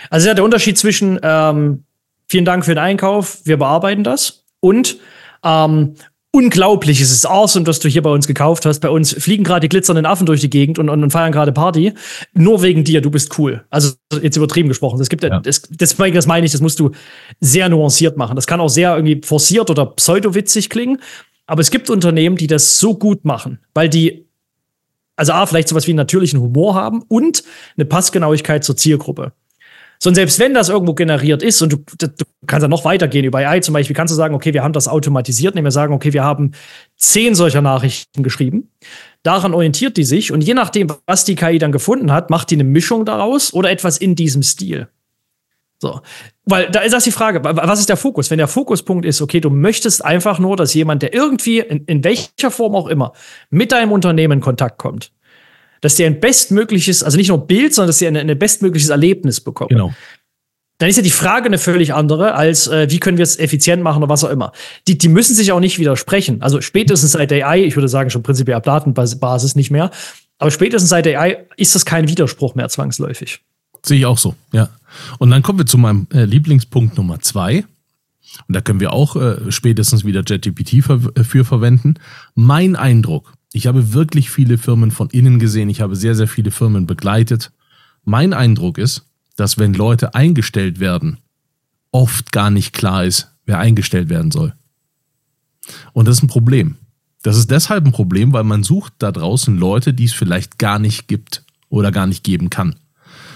Also 0.09 0.27
ja, 0.27 0.33
der 0.33 0.43
Unterschied 0.43 0.77
zwischen 0.77 1.19
ähm, 1.21 1.83
vielen 2.27 2.45
Dank 2.45 2.65
für 2.65 2.71
den 2.71 2.83
Einkauf, 2.83 3.41
wir 3.45 3.57
bearbeiten 3.57 4.03
das 4.03 4.45
und 4.59 4.97
ähm, 5.43 5.95
unglaublich, 6.31 7.01
es 7.01 7.11
ist 7.11 7.25
awesome, 7.25 7.65
dass 7.65 7.79
du 7.79 7.89
hier 7.89 8.01
bei 8.01 8.09
uns 8.09 8.25
gekauft 8.25 8.65
hast. 8.65 8.79
Bei 8.79 8.89
uns 8.89 9.13
fliegen 9.13 9.43
gerade 9.43 9.61
die 9.61 9.69
glitzernden 9.69 10.05
Affen 10.05 10.25
durch 10.25 10.41
die 10.41 10.49
Gegend 10.49 10.79
und, 10.79 10.89
und, 10.89 11.03
und, 11.03 11.11
feiern 11.11 11.31
gerade 11.31 11.51
Party. 11.51 11.93
Nur 12.33 12.61
wegen 12.61 12.83
dir, 12.83 13.01
du 13.01 13.11
bist 13.11 13.37
cool. 13.37 13.63
Also 13.69 13.93
jetzt 14.21 14.37
übertrieben 14.37 14.69
gesprochen. 14.69 14.97
Das 14.99 15.09
gibt 15.09 15.23
ja. 15.23 15.39
das, 15.39 15.61
das, 15.69 15.95
das 15.95 16.27
meine 16.27 16.45
ich, 16.45 16.51
das 16.51 16.61
musst 16.61 16.79
du 16.79 16.91
sehr 17.39 17.69
nuanciert 17.69 18.17
machen. 18.17 18.35
Das 18.35 18.47
kann 18.47 18.61
auch 18.61 18.69
sehr 18.69 18.95
irgendwie 18.95 19.21
forciert 19.23 19.69
oder 19.69 19.85
pseudowitzig 19.85 20.69
klingen. 20.69 21.01
Aber 21.47 21.61
es 21.61 21.69
gibt 21.69 21.89
Unternehmen, 21.89 22.37
die 22.37 22.47
das 22.47 22.79
so 22.79 22.97
gut 22.97 23.25
machen, 23.25 23.59
weil 23.73 23.89
die 23.89 24.25
also 25.17 25.33
A, 25.33 25.45
vielleicht 25.45 25.67
sowas 25.67 25.85
wie 25.85 25.91
einen 25.91 25.97
natürlichen 25.97 26.39
Humor 26.39 26.73
haben 26.73 27.03
und 27.07 27.43
eine 27.77 27.85
Passgenauigkeit 27.85 28.63
zur 28.63 28.75
Zielgruppe. 28.75 29.33
So, 30.03 30.09
und 30.09 30.15
selbst 30.15 30.39
wenn 30.39 30.55
das 30.55 30.69
irgendwo 30.69 30.95
generiert 30.95 31.43
ist 31.43 31.61
und 31.61 31.73
du, 31.73 31.77
du 31.77 32.07
kannst 32.47 32.63
ja 32.63 32.67
noch 32.67 32.85
weitergehen 32.85 33.23
über 33.23 33.37
AI 33.37 33.59
zum 33.59 33.73
Beispiel, 33.73 33.95
kannst 33.95 34.11
du 34.11 34.15
sagen, 34.15 34.33
okay, 34.33 34.51
wir 34.51 34.63
haben 34.63 34.73
das 34.73 34.87
automatisiert, 34.87 35.53
indem 35.53 35.65
wir 35.65 35.71
sagen, 35.71 35.93
okay, 35.93 36.11
wir 36.11 36.23
haben 36.23 36.53
zehn 36.97 37.35
solcher 37.35 37.61
Nachrichten 37.61 38.23
geschrieben. 38.23 38.71
Daran 39.21 39.53
orientiert 39.53 39.97
die 39.97 40.03
sich 40.03 40.31
und 40.31 40.41
je 40.41 40.55
nachdem, 40.55 40.91
was 41.05 41.23
die 41.23 41.35
KI 41.35 41.59
dann 41.59 41.71
gefunden 41.71 42.11
hat, 42.11 42.31
macht 42.31 42.49
die 42.49 42.55
eine 42.55 42.63
Mischung 42.63 43.05
daraus 43.05 43.53
oder 43.53 43.69
etwas 43.69 43.99
in 43.99 44.15
diesem 44.15 44.41
Stil. 44.41 44.87
So. 45.77 46.01
Weil 46.45 46.71
da 46.71 46.79
ist 46.79 46.93
das 46.93 47.03
die 47.03 47.11
Frage, 47.11 47.43
was 47.43 47.79
ist 47.79 47.89
der 47.89 47.97
Fokus? 47.97 48.31
Wenn 48.31 48.39
der 48.39 48.47
Fokuspunkt 48.47 49.05
ist, 49.05 49.21
okay, 49.21 49.39
du 49.39 49.51
möchtest 49.51 50.03
einfach 50.03 50.39
nur, 50.39 50.57
dass 50.57 50.73
jemand, 50.73 51.03
der 51.03 51.13
irgendwie, 51.13 51.59
in, 51.59 51.85
in 51.85 52.03
welcher 52.03 52.49
Form 52.49 52.75
auch 52.75 52.87
immer, 52.87 53.13
mit 53.51 53.71
deinem 53.71 53.91
Unternehmen 53.91 54.39
in 54.39 54.41
Kontakt 54.41 54.79
kommt, 54.79 55.11
dass 55.81 55.95
der 55.95 56.07
ein 56.07 56.19
bestmögliches, 56.19 57.03
also 57.03 57.17
nicht 57.17 57.29
nur 57.29 57.45
Bild, 57.45 57.73
sondern 57.73 57.87
dass 57.87 57.99
der 57.99 58.09
ein, 58.09 58.17
ein 58.17 58.39
bestmögliches 58.39 58.89
Erlebnis 58.89 59.41
bekommt. 59.41 59.71
Genau. 59.71 59.93
Dann 60.77 60.89
ist 60.89 60.95
ja 60.95 61.03
die 61.03 61.11
Frage 61.11 61.45
eine 61.45 61.59
völlig 61.59 61.93
andere, 61.93 62.33
als 62.33 62.67
äh, 62.67 62.89
wie 62.89 62.99
können 62.99 63.17
wir 63.17 63.23
es 63.23 63.37
effizient 63.37 63.83
machen 63.83 64.01
oder 64.01 64.09
was 64.09 64.23
auch 64.23 64.31
immer. 64.31 64.51
Die, 64.87 64.97
die 64.97 65.09
müssen 65.09 65.35
sich 65.35 65.51
auch 65.51 65.59
nicht 65.59 65.77
widersprechen. 65.77 66.41
Also 66.41 66.59
spätestens 66.61 67.11
seit 67.11 67.31
AI, 67.31 67.65
ich 67.65 67.75
würde 67.75 67.87
sagen 67.87 68.09
schon 68.09 68.23
prinzipiell 68.23 68.57
ab 68.57 68.63
Datenbasis 68.63 69.55
nicht 69.55 69.69
mehr, 69.69 69.91
aber 70.39 70.49
spätestens 70.49 70.89
seit 70.89 71.05
AI 71.05 71.45
ist 71.55 71.75
das 71.75 71.85
kein 71.85 72.07
Widerspruch 72.07 72.55
mehr 72.55 72.67
zwangsläufig. 72.69 73.41
Sehe 73.83 73.99
ich 73.99 74.05
auch 74.07 74.17
so, 74.17 74.33
ja. 74.53 74.69
Und 75.19 75.29
dann 75.29 75.43
kommen 75.43 75.59
wir 75.59 75.67
zu 75.67 75.77
meinem 75.77 76.07
äh, 76.13 76.25
Lieblingspunkt 76.25 76.97
Nummer 76.97 77.19
zwei. 77.19 77.63
Und 78.47 78.55
da 78.55 78.61
können 78.61 78.79
wir 78.79 78.91
auch 78.91 79.15
äh, 79.15 79.51
spätestens 79.51 80.03
wieder 80.03 80.23
JetGPT 80.25 80.73
äh, 80.73 81.23
für 81.23 81.45
verwenden. 81.45 81.95
Mein 82.33 82.75
Eindruck 82.75 83.33
ich 83.53 83.67
habe 83.67 83.93
wirklich 83.93 84.29
viele 84.29 84.57
Firmen 84.57 84.91
von 84.91 85.09
innen 85.09 85.39
gesehen. 85.39 85.69
Ich 85.69 85.81
habe 85.81 85.95
sehr, 85.95 86.15
sehr 86.15 86.27
viele 86.27 86.51
Firmen 86.51 86.85
begleitet. 86.85 87.51
Mein 88.03 88.33
Eindruck 88.33 88.77
ist, 88.77 89.05
dass 89.35 89.57
wenn 89.57 89.73
Leute 89.73 90.15
eingestellt 90.15 90.79
werden, 90.79 91.17
oft 91.91 92.31
gar 92.31 92.49
nicht 92.49 92.73
klar 92.73 93.03
ist, 93.03 93.31
wer 93.45 93.59
eingestellt 93.59 94.09
werden 94.09 94.31
soll. 94.31 94.53
Und 95.93 96.07
das 96.07 96.17
ist 96.17 96.23
ein 96.23 96.27
Problem. 96.27 96.75
Das 97.23 97.37
ist 97.37 97.51
deshalb 97.51 97.85
ein 97.85 97.91
Problem, 97.91 98.33
weil 98.33 98.43
man 98.43 98.63
sucht 98.63 98.93
da 98.99 99.11
draußen 99.11 99.57
Leute, 99.57 99.93
die 99.93 100.05
es 100.05 100.13
vielleicht 100.13 100.57
gar 100.57 100.79
nicht 100.79 101.07
gibt 101.07 101.43
oder 101.69 101.91
gar 101.91 102.07
nicht 102.07 102.23
geben 102.23 102.49
kann. 102.49 102.75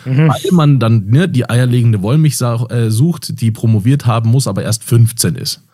Mhm. 0.06 0.30
Weil 0.30 0.52
man 0.52 0.80
dann 0.80 1.08
ne, 1.08 1.28
die 1.28 1.50
eierlegende 1.50 2.02
Wollmilch 2.02 2.42
äh, 2.42 2.90
sucht, 2.90 3.42
die 3.42 3.52
promoviert 3.52 4.06
haben 4.06 4.32
muss, 4.32 4.48
aber 4.48 4.64
erst 4.64 4.84
15 4.84 5.36
ist 5.36 5.65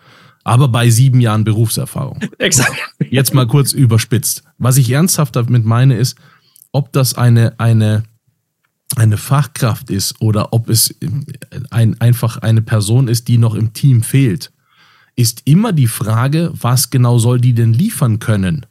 aber 0.44 0.68
bei 0.68 0.90
sieben 0.90 1.22
Jahren 1.22 1.44
Berufserfahrung. 1.44 2.20
Exakt. 2.38 2.76
Jetzt 3.10 3.34
mal 3.34 3.48
kurz 3.48 3.74
überspitzt. 3.74 4.44
Was 4.58 4.78
ich 4.78 4.90
ernsthaft 4.90 5.36
damit 5.36 5.66
meine, 5.66 5.96
ist, 5.96 6.18
ob 6.72 6.92
das 6.92 7.14
eine, 7.16 7.60
eine, 7.60 8.04
eine 8.96 9.18
Fachkraft 9.18 9.90
ist 9.90 10.22
oder 10.22 10.54
ob 10.54 10.70
es 10.70 10.96
ein, 11.70 12.00
einfach 12.00 12.38
eine 12.38 12.62
Person 12.62 13.08
ist, 13.08 13.28
die 13.28 13.38
noch 13.38 13.56
im 13.56 13.74
Team 13.74 14.04
fehlt, 14.04 14.52
ist 15.16 15.44
immer 15.46 15.74
die 15.74 15.88
Frage, 15.88 16.52
was 16.54 16.90
genau 16.90 17.20
soll 17.20 17.40
die 17.40 17.54
denn 17.54 17.74
liefern 17.74 18.20
können? 18.20 18.66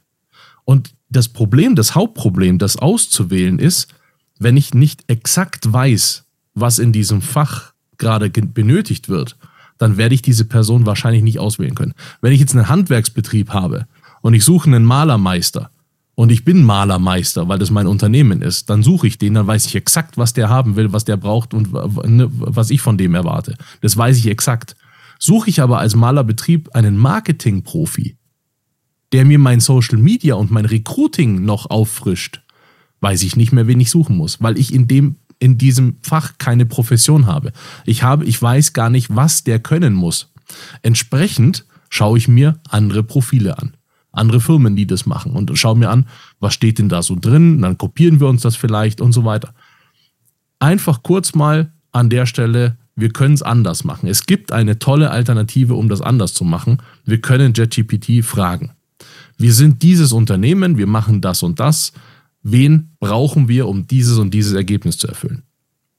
Und 0.65 0.93
das 1.09 1.27
Problem, 1.27 1.75
das 1.75 1.95
Hauptproblem, 1.95 2.57
das 2.57 2.77
auszuwählen 2.77 3.59
ist, 3.59 3.93
wenn 4.39 4.57
ich 4.57 4.73
nicht 4.73 5.03
exakt 5.07 5.71
weiß, 5.71 6.25
was 6.53 6.79
in 6.79 6.91
diesem 6.91 7.21
Fach 7.21 7.73
gerade 7.97 8.29
benötigt 8.29 9.07
wird, 9.09 9.37
dann 9.81 9.97
werde 9.97 10.15
ich 10.15 10.21
diese 10.21 10.45
Person 10.45 10.85
wahrscheinlich 10.85 11.23
nicht 11.23 11.39
auswählen 11.39 11.75
können. 11.75 11.93
Wenn 12.21 12.33
ich 12.33 12.39
jetzt 12.39 12.55
einen 12.55 12.69
Handwerksbetrieb 12.69 13.49
habe 13.49 13.87
und 14.21 14.33
ich 14.33 14.43
suche 14.43 14.67
einen 14.67 14.85
Malermeister 14.85 15.71
und 16.15 16.31
ich 16.31 16.45
bin 16.45 16.63
Malermeister, 16.63 17.47
weil 17.47 17.57
das 17.57 17.71
mein 17.71 17.87
Unternehmen 17.87 18.41
ist, 18.41 18.69
dann 18.69 18.83
suche 18.83 19.07
ich 19.07 19.17
den, 19.17 19.33
dann 19.33 19.47
weiß 19.47 19.65
ich 19.65 19.75
exakt, 19.75 20.17
was 20.17 20.33
der 20.33 20.49
haben 20.49 20.75
will, 20.75 20.93
was 20.93 21.05
der 21.05 21.17
braucht 21.17 21.53
und 21.53 21.73
ne, 21.73 22.29
was 22.31 22.69
ich 22.69 22.81
von 22.81 22.97
dem 22.97 23.15
erwarte. 23.15 23.55
Das 23.81 23.97
weiß 23.97 24.17
ich 24.17 24.27
exakt. 24.27 24.75
Suche 25.17 25.49
ich 25.49 25.61
aber 25.61 25.79
als 25.79 25.95
Malerbetrieb 25.95 26.75
einen 26.75 26.97
Marketing-Profi, 26.97 28.17
der 29.11 29.25
mir 29.25 29.39
mein 29.39 29.59
Social 29.59 29.97
Media 29.97 30.35
und 30.35 30.51
mein 30.51 30.65
Recruiting 30.65 31.43
noch 31.43 31.69
auffrischt, 31.69 32.41
weiß 33.01 33.23
ich 33.23 33.35
nicht 33.35 33.51
mehr, 33.51 33.67
wen 33.67 33.79
ich 33.79 33.89
suchen 33.89 34.15
muss, 34.15 34.41
weil 34.41 34.57
ich 34.57 34.73
in 34.73 34.87
dem 34.87 35.15
in 35.41 35.57
diesem 35.57 35.97
Fach 36.03 36.37
keine 36.37 36.67
Profession 36.67 37.25
habe. 37.25 37.51
Ich 37.85 38.03
habe, 38.03 38.25
ich 38.25 38.39
weiß 38.39 38.73
gar 38.73 38.91
nicht, 38.91 39.13
was 39.13 39.43
der 39.43 39.59
können 39.59 39.93
muss. 39.93 40.31
Entsprechend 40.83 41.65
schaue 41.89 42.19
ich 42.19 42.27
mir 42.27 42.59
andere 42.69 43.01
Profile 43.03 43.57
an. 43.57 43.73
Andere 44.11 44.39
Firmen, 44.39 44.75
die 44.75 44.85
das 44.85 45.07
machen 45.07 45.31
und 45.33 45.57
schaue 45.57 45.77
mir 45.77 45.89
an, 45.89 46.05
was 46.39 46.53
steht 46.53 46.77
denn 46.77 46.89
da 46.89 47.01
so 47.01 47.17
drin, 47.19 47.61
dann 47.61 47.77
kopieren 47.77 48.19
wir 48.19 48.27
uns 48.27 48.43
das 48.43 48.55
vielleicht 48.55 49.01
und 49.01 49.13
so 49.13 49.25
weiter. 49.25 49.55
Einfach 50.59 51.01
kurz 51.01 51.33
mal 51.33 51.71
an 51.91 52.09
der 52.09 52.27
Stelle, 52.27 52.77
wir 52.95 53.09
können 53.09 53.33
es 53.33 53.41
anders 53.41 53.83
machen. 53.83 54.07
Es 54.07 54.27
gibt 54.27 54.51
eine 54.51 54.77
tolle 54.77 55.09
Alternative, 55.09 55.73
um 55.73 55.89
das 55.89 56.01
anders 56.01 56.35
zu 56.35 56.43
machen. 56.43 56.77
Wir 57.03 57.19
können 57.19 57.53
JetGPT 57.55 58.23
fragen. 58.23 58.71
Wir 59.37 59.53
sind 59.53 59.81
dieses 59.81 60.11
Unternehmen, 60.11 60.77
wir 60.77 60.87
machen 60.87 61.19
das 61.21 61.41
und 61.41 61.59
das 61.59 61.93
wen 62.43 62.95
brauchen 62.99 63.47
wir, 63.47 63.67
um 63.67 63.87
dieses 63.87 64.17
und 64.17 64.33
dieses 64.33 64.53
Ergebnis 64.53 64.97
zu 64.97 65.07
erfüllen. 65.07 65.43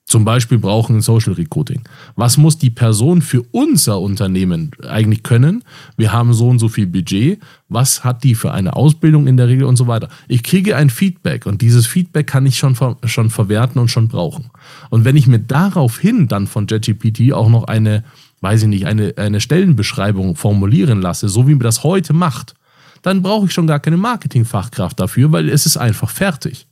Zum 0.05 0.25
Beispiel 0.25 0.59
brauchen 0.59 1.01
Social 1.01 1.33
Recruiting. 1.33 1.83
Was 2.17 2.37
muss 2.37 2.59
die 2.59 2.71
Person 2.71 3.23
für 3.23 3.43
unser 3.53 4.01
Unternehmen 4.01 4.73
eigentlich 4.87 5.23
können? 5.23 5.65
Wir 5.97 6.13
haben 6.13 6.35
so 6.35 6.49
und 6.49 6.59
so 6.59 6.69
viel 6.69 6.87
Budget. 6.87 7.41
Was 7.69 8.05
hat 8.05 8.25
die 8.25 8.35
für 8.35 8.53
eine 8.53 8.75
Ausbildung 8.77 9.27
in 9.27 9.37
der 9.37 9.49
Regel 9.49 9.65
und 9.65 9.77
so 9.77 9.87
weiter? 9.87 10.09
Ich 10.29 10.43
kriege 10.43 10.77
ein 10.77 10.91
Feedback 10.91 11.47
und 11.47 11.63
dieses 11.63 11.87
Feedback 11.87 12.27
kann 12.27 12.45
ich 12.45 12.59
schon, 12.59 12.77
schon 13.05 13.31
verwerten 13.31 13.81
und 13.81 13.91
schon 13.91 14.09
brauchen. 14.09 14.51
Und 14.91 15.05
wenn 15.05 15.17
ich 15.17 15.29
mir 15.29 15.39
daraufhin 15.39 16.29
dann 16.29 16.47
von 16.47 16.67
JetGPT 16.67 17.33
auch 17.33 17.49
noch 17.49 17.65
eine, 17.65 18.05
weiß 18.43 18.65
ich 18.65 18.69
nicht, 18.69 18.87
eine, 18.87 19.15
eine 19.17 19.41
Stellenbeschreibung 19.41 20.37
formulieren 20.37 21.01
lasse, 21.01 21.29
so 21.29 21.49
wie 21.49 21.55
mir 21.55 21.65
das 21.65 21.85
heute 21.85 22.13
macht, 22.13 22.55
dann 23.02 23.23
brauche 23.23 23.47
ich 23.47 23.52
schon 23.52 23.66
gar 23.66 23.80
keine 23.80 23.97
Marketingfachkraft 23.97 24.99
dafür, 24.99 25.32
weil 25.32 25.49
es 25.49 25.66
ist 25.66 25.76
einfach 25.76 26.11
fertig. 26.11 26.66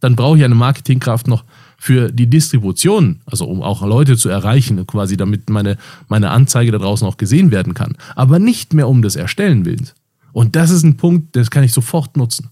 Dann 0.00 0.16
brauche 0.16 0.38
ich 0.38 0.44
eine 0.44 0.54
Marketingkraft 0.54 1.28
noch 1.28 1.44
für 1.78 2.10
die 2.10 2.28
Distribution, 2.28 3.20
also 3.26 3.46
um 3.46 3.62
auch 3.62 3.82
Leute 3.82 4.16
zu 4.16 4.28
erreichen, 4.30 4.86
quasi 4.86 5.16
damit 5.16 5.50
meine, 5.50 5.76
meine 6.08 6.30
Anzeige 6.30 6.72
da 6.72 6.78
draußen 6.78 7.06
auch 7.06 7.18
gesehen 7.18 7.50
werden 7.50 7.74
kann. 7.74 7.96
Aber 8.16 8.38
nicht 8.38 8.72
mehr 8.72 8.88
um 8.88 9.02
des 9.02 9.16
Erstellen 9.16 9.64
willens. 9.64 9.94
Und 10.32 10.56
das 10.56 10.70
ist 10.70 10.82
ein 10.82 10.96
Punkt, 10.96 11.36
das 11.36 11.50
kann 11.50 11.64
ich 11.64 11.72
sofort 11.72 12.16
nutzen. 12.16 12.50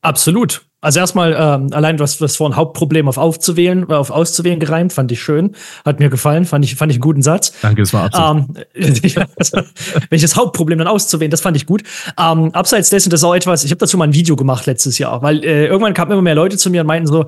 Absolut. 0.00 0.67
Also 0.80 1.00
erstmal 1.00 1.32
ähm, 1.32 1.72
allein 1.72 1.98
was 1.98 2.18
das 2.18 2.36
vorhin 2.36 2.56
Hauptproblem 2.56 3.08
auf 3.08 3.18
aufzuwählen, 3.18 3.88
äh, 3.88 3.94
auf 3.94 4.10
auszuwählen 4.10 4.60
gereimt, 4.60 4.92
fand 4.92 5.10
ich 5.10 5.20
schön, 5.20 5.56
hat 5.84 5.98
mir 5.98 6.08
gefallen, 6.08 6.44
fand 6.44 6.64
ich 6.64 6.76
fand 6.76 6.92
ich 6.92 6.96
einen 6.96 7.02
guten 7.02 7.22
Satz. 7.22 7.52
Danke, 7.62 7.82
das 7.82 7.92
war 7.92 8.04
absolut. 8.04 8.64
Ähm, 8.74 9.64
welches 10.10 10.36
Hauptproblem 10.36 10.78
dann 10.78 10.86
auszuwählen, 10.86 11.32
das 11.32 11.40
fand 11.40 11.56
ich 11.56 11.66
gut. 11.66 11.82
Ähm, 12.16 12.54
abseits 12.54 12.90
dessen, 12.90 13.10
das 13.10 13.20
ist 13.20 13.24
auch 13.24 13.34
etwas. 13.34 13.64
Ich 13.64 13.72
habe 13.72 13.78
dazu 13.78 13.98
mal 13.98 14.04
ein 14.04 14.14
Video 14.14 14.36
gemacht 14.36 14.66
letztes 14.66 14.98
Jahr, 14.98 15.20
weil 15.20 15.42
äh, 15.44 15.66
irgendwann 15.66 15.94
kamen 15.94 16.12
immer 16.12 16.22
mehr 16.22 16.36
Leute 16.36 16.56
zu 16.56 16.70
mir 16.70 16.82
und 16.82 16.86
meinten 16.86 17.08
so, 17.08 17.26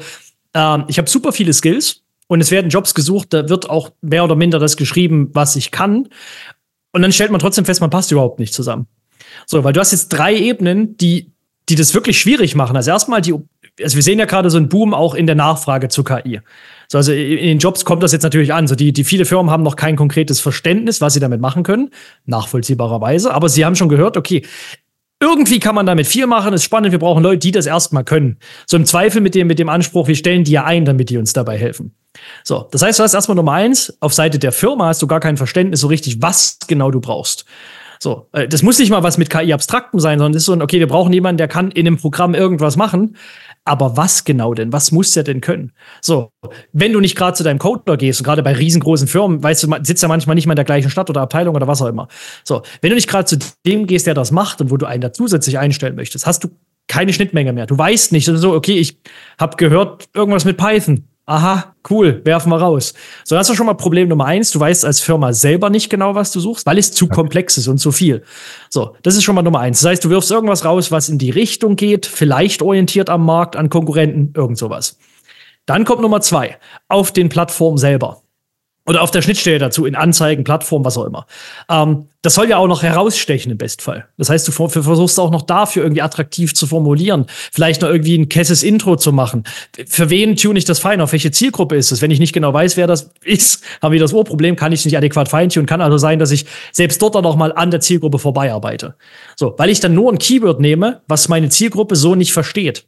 ähm, 0.54 0.84
ich 0.86 0.98
habe 0.98 1.10
super 1.10 1.32
viele 1.32 1.52
Skills 1.52 2.02
und 2.28 2.40
es 2.40 2.52
werden 2.52 2.70
Jobs 2.70 2.94
gesucht, 2.94 3.32
da 3.32 3.48
wird 3.48 3.68
auch 3.68 3.90
mehr 4.00 4.22
oder 4.22 4.36
minder 4.36 4.60
das 4.60 4.76
geschrieben, 4.76 5.30
was 5.32 5.56
ich 5.56 5.72
kann. 5.72 6.08
Und 6.92 7.02
dann 7.02 7.10
stellt 7.10 7.32
man 7.32 7.40
trotzdem 7.40 7.64
fest, 7.64 7.80
man 7.80 7.90
passt 7.90 8.12
überhaupt 8.12 8.38
nicht 8.38 8.54
zusammen. 8.54 8.86
So, 9.46 9.64
weil 9.64 9.72
du 9.72 9.80
hast 9.80 9.90
jetzt 9.90 10.08
drei 10.10 10.36
Ebenen, 10.36 10.96
die 10.96 11.32
die 11.70 11.76
das 11.76 11.94
wirklich 11.94 12.18
schwierig 12.18 12.54
machen. 12.54 12.76
Also 12.76 12.90
erstmal 12.90 13.20
die, 13.20 13.34
also 13.80 13.96
wir 13.96 14.02
sehen 14.02 14.18
ja 14.18 14.26
gerade 14.26 14.50
so 14.50 14.58
einen 14.58 14.68
Boom 14.68 14.92
auch 14.92 15.14
in 15.14 15.26
der 15.26 15.36
Nachfrage 15.36 15.88
zu 15.88 16.04
KI. 16.04 16.40
So, 16.88 16.98
also 16.98 17.12
in 17.12 17.46
den 17.46 17.58
Jobs 17.58 17.84
kommt 17.84 18.02
das 18.02 18.12
jetzt 18.12 18.24
natürlich 18.24 18.52
an. 18.52 18.66
So 18.66 18.74
die, 18.74 18.92
die 18.92 19.04
viele 19.04 19.24
Firmen 19.24 19.50
haben 19.50 19.62
noch 19.62 19.76
kein 19.76 19.96
konkretes 19.96 20.40
Verständnis, 20.40 21.00
was 21.00 21.14
sie 21.14 21.20
damit 21.20 21.40
machen 21.40 21.62
können, 21.62 21.90
nachvollziehbarerweise. 22.26 23.32
Aber 23.32 23.48
sie 23.48 23.64
haben 23.64 23.76
schon 23.76 23.88
gehört, 23.88 24.16
okay, 24.16 24.42
irgendwie 25.22 25.60
kann 25.60 25.74
man 25.74 25.84
damit 25.84 26.06
viel 26.06 26.26
machen, 26.26 26.54
ist 26.54 26.64
spannend, 26.64 26.92
wir 26.92 26.98
brauchen 26.98 27.22
Leute, 27.22 27.38
die 27.38 27.52
das 27.52 27.66
erstmal 27.66 28.04
können. 28.04 28.38
So 28.66 28.78
im 28.78 28.86
Zweifel 28.86 29.20
mit 29.20 29.34
dem, 29.34 29.46
mit 29.48 29.58
dem 29.58 29.68
Anspruch, 29.68 30.08
wir 30.08 30.14
stellen 30.14 30.44
die 30.44 30.52
ja 30.52 30.64
ein, 30.64 30.86
damit 30.86 31.10
die 31.10 31.18
uns 31.18 31.34
dabei 31.34 31.58
helfen. 31.58 31.94
So, 32.42 32.66
das 32.72 32.82
heißt, 32.82 32.98
du 32.98 33.02
hast 33.02 33.12
erstmal 33.12 33.36
Nummer 33.36 33.52
eins, 33.52 33.96
auf 34.00 34.14
Seite 34.14 34.38
der 34.38 34.50
Firma 34.50 34.86
hast 34.86 35.02
du 35.02 35.06
gar 35.06 35.20
kein 35.20 35.36
Verständnis 35.36 35.80
so 35.80 35.88
richtig, 35.88 36.22
was 36.22 36.58
genau 36.66 36.90
du 36.90 37.00
brauchst. 37.00 37.44
So, 38.02 38.28
äh, 38.32 38.48
das 38.48 38.62
muss 38.62 38.78
nicht 38.78 38.90
mal 38.90 39.02
was 39.02 39.18
mit 39.18 39.28
KI-Abstrakten 39.28 40.00
sein, 40.00 40.18
sondern 40.18 40.32
das 40.32 40.42
ist 40.42 40.46
so 40.46 40.52
ein, 40.52 40.62
okay, 40.62 40.78
wir 40.78 40.88
brauchen 40.88 41.12
jemanden, 41.12 41.36
der 41.36 41.48
kann 41.48 41.70
in 41.70 41.86
einem 41.86 41.98
Programm 41.98 42.34
irgendwas 42.34 42.76
machen. 42.76 43.16
Aber 43.64 43.98
was 43.98 44.24
genau 44.24 44.54
denn? 44.54 44.72
Was 44.72 44.90
muss 44.90 45.12
der 45.12 45.22
denn 45.22 45.42
können? 45.42 45.72
So, 46.00 46.30
wenn 46.72 46.94
du 46.94 47.00
nicht 47.00 47.14
gerade 47.14 47.36
zu 47.36 47.44
deinem 47.44 47.58
Coder 47.58 47.98
gehst 47.98 48.20
und 48.20 48.24
gerade 48.24 48.42
bei 48.42 48.54
riesengroßen 48.54 49.06
Firmen, 49.06 49.42
weißt 49.42 49.64
du, 49.64 49.76
sitzt 49.82 50.02
ja 50.02 50.08
manchmal 50.08 50.34
nicht 50.34 50.46
mal 50.46 50.54
in 50.54 50.56
der 50.56 50.64
gleichen 50.64 50.88
Stadt 50.88 51.10
oder 51.10 51.20
Abteilung 51.20 51.54
oder 51.54 51.66
was 51.66 51.82
auch 51.82 51.88
immer. 51.88 52.08
So, 52.42 52.62
wenn 52.80 52.88
du 52.88 52.96
nicht 52.96 53.08
gerade 53.08 53.26
zu 53.26 53.36
dem 53.66 53.86
gehst, 53.86 54.06
der 54.06 54.14
das 54.14 54.32
macht 54.32 54.62
und 54.62 54.70
wo 54.70 54.78
du 54.78 54.86
einen 54.86 55.02
da 55.02 55.12
zusätzlich 55.12 55.58
einstellen 55.58 55.94
möchtest, 55.94 56.26
hast 56.26 56.42
du 56.42 56.48
keine 56.88 57.12
Schnittmenge 57.12 57.52
mehr. 57.52 57.66
Du 57.66 57.76
weißt 57.76 58.12
nicht, 58.12 58.24
so, 58.24 58.54
okay, 58.54 58.78
ich 58.78 58.98
habe 59.38 59.56
gehört 59.56 60.08
irgendwas 60.14 60.46
mit 60.46 60.56
Python 60.56 61.04
aha, 61.30 61.76
cool, 61.88 62.20
werfen 62.24 62.50
wir 62.50 62.60
raus. 62.60 62.92
So, 63.24 63.36
das 63.36 63.48
ist 63.48 63.56
schon 63.56 63.66
mal 63.66 63.74
Problem 63.74 64.08
Nummer 64.08 64.26
eins. 64.26 64.50
Du 64.50 64.58
weißt 64.58 64.84
als 64.84 65.00
Firma 65.00 65.32
selber 65.32 65.70
nicht 65.70 65.88
genau, 65.88 66.14
was 66.14 66.32
du 66.32 66.40
suchst, 66.40 66.66
weil 66.66 66.76
es 66.76 66.92
zu 66.92 67.08
komplex 67.08 67.56
ist 67.56 67.68
und 67.68 67.78
zu 67.78 67.92
viel. 67.92 68.24
So, 68.68 68.96
das 69.02 69.16
ist 69.16 69.22
schon 69.22 69.36
mal 69.36 69.42
Nummer 69.42 69.60
eins. 69.60 69.80
Das 69.80 69.90
heißt, 69.90 70.04
du 70.04 70.10
wirfst 70.10 70.30
irgendwas 70.30 70.64
raus, 70.64 70.90
was 70.90 71.08
in 71.08 71.18
die 71.18 71.30
Richtung 71.30 71.76
geht, 71.76 72.06
vielleicht 72.06 72.62
orientiert 72.62 73.08
am 73.08 73.24
Markt, 73.24 73.56
an 73.56 73.70
Konkurrenten, 73.70 74.32
irgend 74.36 74.58
sowas. 74.58 74.98
Dann 75.66 75.84
kommt 75.84 76.02
Nummer 76.02 76.20
zwei, 76.20 76.58
auf 76.88 77.12
den 77.12 77.28
Plattformen 77.28 77.78
selber 77.78 78.22
oder 78.90 79.02
auf 79.02 79.12
der 79.12 79.22
Schnittstelle 79.22 79.60
dazu, 79.60 79.86
in 79.86 79.94
Anzeigen, 79.94 80.42
Plattformen, 80.42 80.84
was 80.84 80.98
auch 80.98 81.04
immer. 81.04 81.24
Ähm, 81.68 82.08
das 82.22 82.34
soll 82.34 82.48
ja 82.48 82.56
auch 82.56 82.66
noch 82.66 82.82
herausstechen 82.82 83.52
im 83.52 83.56
Bestfall. 83.56 84.08
Das 84.18 84.28
heißt, 84.28 84.48
du 84.48 84.50
versuchst 84.50 85.20
auch 85.20 85.30
noch 85.30 85.42
dafür 85.42 85.84
irgendwie 85.84 86.02
attraktiv 86.02 86.54
zu 86.54 86.66
formulieren, 86.66 87.26
vielleicht 87.52 87.82
noch 87.82 87.88
irgendwie 87.88 88.18
ein 88.18 88.28
kesses 88.28 88.64
Intro 88.64 88.96
zu 88.96 89.12
machen. 89.12 89.44
Für 89.86 90.10
wen 90.10 90.34
tune 90.34 90.58
ich 90.58 90.64
das 90.64 90.80
fein? 90.80 91.00
Auf 91.00 91.12
welche 91.12 91.30
Zielgruppe 91.30 91.76
ist 91.76 91.92
es? 91.92 92.02
Wenn 92.02 92.10
ich 92.10 92.18
nicht 92.18 92.32
genau 92.32 92.52
weiß, 92.52 92.76
wer 92.76 92.88
das 92.88 93.12
ist, 93.24 93.62
haben 93.80 93.92
wir 93.92 94.00
das 94.00 94.12
Urproblem, 94.12 94.56
kann 94.56 94.72
ich 94.72 94.84
nicht 94.84 94.96
adäquat 94.96 95.28
feintunen. 95.28 95.66
Kann 95.66 95.80
also 95.80 95.96
sein, 95.96 96.18
dass 96.18 96.32
ich 96.32 96.46
selbst 96.72 97.00
dort 97.00 97.14
dann 97.14 97.22
noch 97.22 97.36
mal 97.36 97.52
an 97.52 97.70
der 97.70 97.78
Zielgruppe 97.78 98.18
vorbei 98.18 98.52
arbeite. 98.52 98.96
So, 99.36 99.54
weil 99.56 99.70
ich 99.70 99.78
dann 99.78 99.94
nur 99.94 100.12
ein 100.12 100.18
Keyword 100.18 100.58
nehme, 100.58 101.02
was 101.06 101.28
meine 101.28 101.48
Zielgruppe 101.48 101.94
so 101.94 102.16
nicht 102.16 102.32
versteht. 102.32 102.86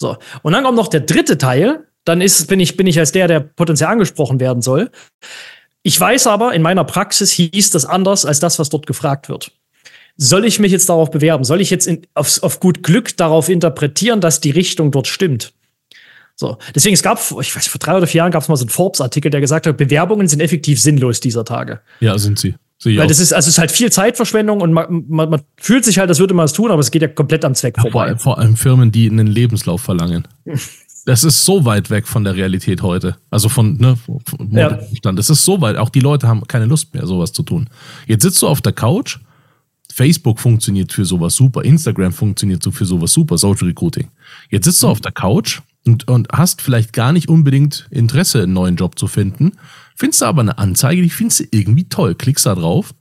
So. 0.00 0.16
Und 0.42 0.52
dann 0.52 0.62
kommt 0.62 0.76
noch 0.76 0.88
der 0.88 1.00
dritte 1.00 1.36
Teil, 1.36 1.88
dann 2.04 2.20
ist, 2.20 2.46
bin, 2.48 2.60
ich, 2.60 2.76
bin 2.76 2.86
ich 2.86 2.98
als 2.98 3.12
der, 3.12 3.28
der 3.28 3.40
potenziell 3.40 3.90
angesprochen 3.90 4.40
werden 4.40 4.62
soll. 4.62 4.90
Ich 5.82 5.98
weiß 5.98 6.26
aber, 6.28 6.54
in 6.54 6.62
meiner 6.62 6.84
Praxis 6.84 7.32
hieß 7.32 7.70
das 7.70 7.84
anders 7.84 8.24
als 8.24 8.40
das, 8.40 8.58
was 8.58 8.68
dort 8.68 8.86
gefragt 8.86 9.28
wird. 9.28 9.52
Soll 10.16 10.44
ich 10.44 10.58
mich 10.58 10.72
jetzt 10.72 10.88
darauf 10.88 11.10
bewerben? 11.10 11.44
Soll 11.44 11.60
ich 11.60 11.70
jetzt 11.70 11.86
in, 11.86 12.06
auf, 12.14 12.42
auf 12.42 12.60
gut 12.60 12.82
Glück 12.82 13.16
darauf 13.16 13.48
interpretieren, 13.48 14.20
dass 14.20 14.40
die 14.40 14.50
Richtung 14.50 14.90
dort 14.90 15.06
stimmt? 15.06 15.52
So. 16.36 16.58
Deswegen, 16.74 16.94
es 16.94 17.02
gab, 17.02 17.18
ich 17.40 17.54
weiß, 17.54 17.66
vor 17.66 17.78
drei 17.78 17.96
oder 17.96 18.06
vier 18.06 18.18
Jahren 18.18 18.32
gab 18.32 18.42
es 18.42 18.48
mal 18.48 18.56
so 18.56 18.64
einen 18.64 18.70
Forbes-Artikel, 18.70 19.30
der 19.30 19.40
gesagt 19.40 19.66
hat, 19.66 19.76
Bewerbungen 19.76 20.28
sind 20.28 20.40
effektiv 20.40 20.80
sinnlos 20.80 21.20
dieser 21.20 21.44
Tage. 21.44 21.80
Ja, 22.00 22.18
sind 22.18 22.38
sie. 22.38 22.54
Sie 22.78 22.98
Weil 22.98 23.06
das 23.06 23.20
ist, 23.20 23.32
also 23.32 23.46
es 23.46 23.54
ist 23.54 23.58
halt 23.58 23.70
viel 23.70 23.92
Zeitverschwendung 23.92 24.60
und 24.60 24.72
man, 24.72 25.04
man, 25.08 25.30
man 25.30 25.42
fühlt 25.56 25.84
sich 25.84 26.00
halt, 26.00 26.08
als 26.08 26.18
würde 26.18 26.34
man 26.34 26.46
es 26.46 26.52
tun, 26.52 26.72
aber 26.72 26.80
es 26.80 26.90
geht 26.90 27.00
ja 27.00 27.06
komplett 27.06 27.44
am 27.44 27.54
Zweck 27.54 27.76
ja, 27.76 27.82
vorbei. 27.82 28.16
Vor 28.16 28.38
allem 28.38 28.56
Firmen, 28.56 28.90
die 28.90 29.08
einen 29.08 29.28
Lebenslauf 29.28 29.82
verlangen. 29.82 30.26
das 31.04 31.24
ist 31.24 31.44
so 31.44 31.64
weit 31.64 31.90
weg 31.90 32.06
von 32.06 32.24
der 32.24 32.36
Realität 32.36 32.82
heute. 32.82 33.16
Also 33.30 33.48
von, 33.48 33.76
ne, 33.76 33.96
von 33.96 34.50
ja. 34.50 34.78
Das 35.12 35.30
ist 35.30 35.44
so 35.44 35.60
weit. 35.60 35.76
Auch 35.76 35.88
die 35.88 36.00
Leute 36.00 36.28
haben 36.28 36.46
keine 36.46 36.66
Lust 36.66 36.94
mehr, 36.94 37.06
sowas 37.06 37.32
zu 37.32 37.42
tun. 37.42 37.68
Jetzt 38.06 38.22
sitzt 38.22 38.40
du 38.42 38.48
auf 38.48 38.60
der 38.60 38.72
Couch. 38.72 39.18
Facebook 39.92 40.38
funktioniert 40.38 40.92
für 40.92 41.04
sowas 41.04 41.34
super. 41.34 41.64
Instagram 41.64 42.12
funktioniert 42.12 42.62
so 42.62 42.70
für 42.70 42.86
sowas 42.86 43.12
super. 43.12 43.36
Social 43.36 43.66
Recruiting. 43.66 44.08
Jetzt 44.48 44.64
sitzt 44.64 44.82
du 44.82 44.88
auf 44.88 45.00
der 45.00 45.12
Couch 45.12 45.60
und, 45.84 46.08
und 46.08 46.28
hast 46.32 46.62
vielleicht 46.62 46.92
gar 46.92 47.12
nicht 47.12 47.28
unbedingt 47.28 47.88
Interesse, 47.90 48.44
einen 48.44 48.52
neuen 48.52 48.76
Job 48.76 48.98
zu 48.98 49.08
finden. 49.08 49.52
Findest 49.96 50.22
du 50.22 50.26
aber 50.26 50.42
eine 50.42 50.58
Anzeige, 50.58 51.02
die 51.02 51.10
findest 51.10 51.40
du 51.40 51.44
irgendwie 51.50 51.88
toll. 51.88 52.14
Klickst 52.14 52.46
da 52.46 52.54
drauf, 52.54 52.94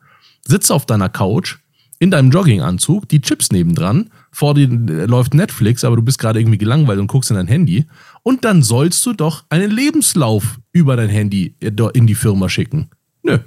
sitzt 0.46 0.72
auf 0.72 0.86
deiner 0.86 1.10
Couch, 1.10 1.58
in 2.00 2.10
deinem 2.10 2.32
Jogginganzug, 2.32 3.08
die 3.08 3.22
Chips 3.22 3.52
nebendran 3.52 4.10
vor 4.32 4.54
dir 4.54 4.68
läuft 4.68 5.34
Netflix, 5.34 5.84
aber 5.84 5.98
du 5.98 6.02
bist 6.02 6.18
gerade 6.18 6.40
irgendwie 6.40 6.58
gelangweilt 6.58 7.00
und 7.00 7.08
guckst 7.08 7.30
in 7.32 7.36
dein 7.36 7.48
Handy. 7.48 7.86
Und 8.24 8.46
dann 8.46 8.64
sollst 8.64 9.06
du 9.06 9.14
doch 9.14 9.44
einen 9.50 9.72
Lebenslauf 9.72 10.60
über 10.72 10.96
dein 10.96 11.10
Handy 11.10 11.56
äh, 11.60 11.72
in 11.94 12.08
die 12.08 12.16
Firma 12.16 12.48
schicken. 12.48 12.90
Nö. 13.24 13.40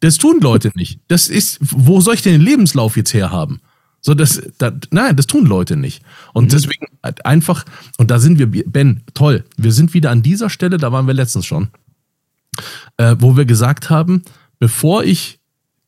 Das 0.00 0.18
tun 0.18 0.40
Leute 0.40 0.70
nicht. 0.74 1.00
Das 1.08 1.28
ist, 1.28 1.58
wo 1.60 2.00
soll 2.00 2.14
ich 2.14 2.22
denn 2.22 2.32
den 2.32 2.42
Lebenslauf 2.42 2.96
jetzt 2.96 3.14
herhaben? 3.14 3.60
So, 4.00 4.14
das, 4.14 4.40
das, 4.58 4.74
nein, 4.90 5.16
das 5.16 5.26
tun 5.26 5.46
Leute 5.46 5.76
nicht. 5.76 6.02
Und 6.32 6.44
mhm. 6.44 6.48
deswegen 6.50 6.86
einfach, 7.24 7.64
und 7.96 8.10
da 8.10 8.18
sind 8.18 8.38
wir, 8.38 8.46
Ben, 8.46 9.02
toll, 9.14 9.44
wir 9.56 9.72
sind 9.72 9.94
wieder 9.94 10.10
an 10.10 10.22
dieser 10.22 10.50
Stelle, 10.50 10.76
da 10.76 10.92
waren 10.92 11.06
wir 11.06 11.14
letztens 11.14 11.46
schon, 11.46 11.68
äh, 12.96 13.16
wo 13.18 13.36
wir 13.36 13.44
gesagt 13.44 13.90
haben, 13.90 14.22
bevor 14.60 15.02
ich 15.02 15.37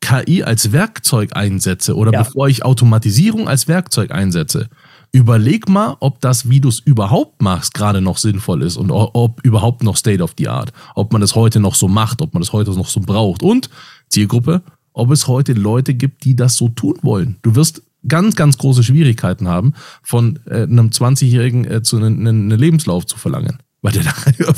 KI 0.01 0.43
als 0.43 0.71
Werkzeug 0.71 1.35
einsetze 1.35 1.95
oder 1.95 2.11
ja. 2.11 2.23
bevor 2.23 2.47
ich 2.47 2.65
Automatisierung 2.65 3.47
als 3.47 3.67
Werkzeug 3.67 4.11
einsetze, 4.11 4.69
Überleg 5.13 5.67
mal, 5.67 5.97
ob 5.99 6.21
das, 6.21 6.49
wie 6.49 6.61
du 6.61 6.69
es 6.69 6.79
überhaupt 6.79 7.41
machst, 7.41 7.73
gerade 7.73 7.99
noch 7.99 8.17
sinnvoll 8.17 8.61
ist 8.61 8.77
und 8.77 8.91
ob 8.91 9.41
überhaupt 9.43 9.83
noch 9.83 9.97
State 9.97 10.23
of 10.23 10.35
the 10.37 10.47
Art. 10.47 10.71
Ob 10.95 11.11
man 11.11 11.19
das 11.19 11.35
heute 11.35 11.59
noch 11.59 11.75
so 11.75 11.89
macht, 11.89 12.21
ob 12.21 12.33
man 12.33 12.41
das 12.41 12.53
heute 12.53 12.71
noch 12.71 12.87
so 12.87 13.01
braucht. 13.01 13.43
Und 13.43 13.69
Zielgruppe, 14.07 14.61
ob 14.93 15.11
es 15.11 15.27
heute 15.27 15.51
Leute 15.51 15.95
gibt, 15.95 16.23
die 16.23 16.37
das 16.37 16.55
so 16.55 16.69
tun 16.69 16.97
wollen. 17.01 17.35
Du 17.41 17.55
wirst 17.55 17.81
ganz, 18.07 18.37
ganz 18.37 18.57
große 18.57 18.83
Schwierigkeiten 18.83 19.49
haben, 19.49 19.73
von 20.01 20.39
äh, 20.45 20.63
einem 20.63 20.89
20-Jährigen 20.89 21.65
äh, 21.69 21.83
zu 21.83 21.97
einem 21.97 22.47
ne, 22.47 22.55
Lebenslauf 22.55 23.05
zu 23.05 23.17
verlangen. 23.17 23.57
Weil 23.81 23.91
der 23.91 24.03
da 24.03 24.13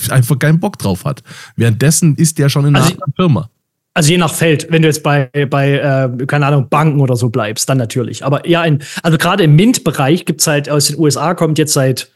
einfach 0.13 0.37
keinen 0.37 0.59
Bock 0.59 0.77
drauf 0.77 1.03
hat. 1.03 1.23
Währenddessen 1.55 2.15
ist 2.15 2.37
der 2.37 2.49
schon 2.49 2.65
in 2.65 2.75
einer 2.75 2.85
also, 2.85 2.93
anderen 2.93 3.13
Firma. 3.15 3.49
Also 3.95 4.11
je 4.11 4.17
nach 4.17 4.33
Feld, 4.33 4.67
wenn 4.71 4.81
du 4.81 4.87
jetzt 4.87 5.03
bei, 5.03 5.29
bei 5.49 5.73
äh, 5.73 6.25
keine 6.25 6.47
Ahnung, 6.47 6.67
Banken 6.69 6.99
oder 6.99 7.15
so 7.15 7.29
bleibst, 7.29 7.69
dann 7.69 7.77
natürlich. 7.77 8.25
Aber 8.25 8.47
ja, 8.47 8.63
in, 8.63 8.79
also 9.03 9.17
gerade 9.17 9.43
im 9.43 9.55
MINT-Bereich 9.55 10.25
gibt's 10.25 10.47
halt 10.47 10.69
aus 10.69 10.87
den 10.87 10.97
USA 10.97 11.35
kommt 11.35 11.59
jetzt 11.59 11.73
seit, 11.73 12.09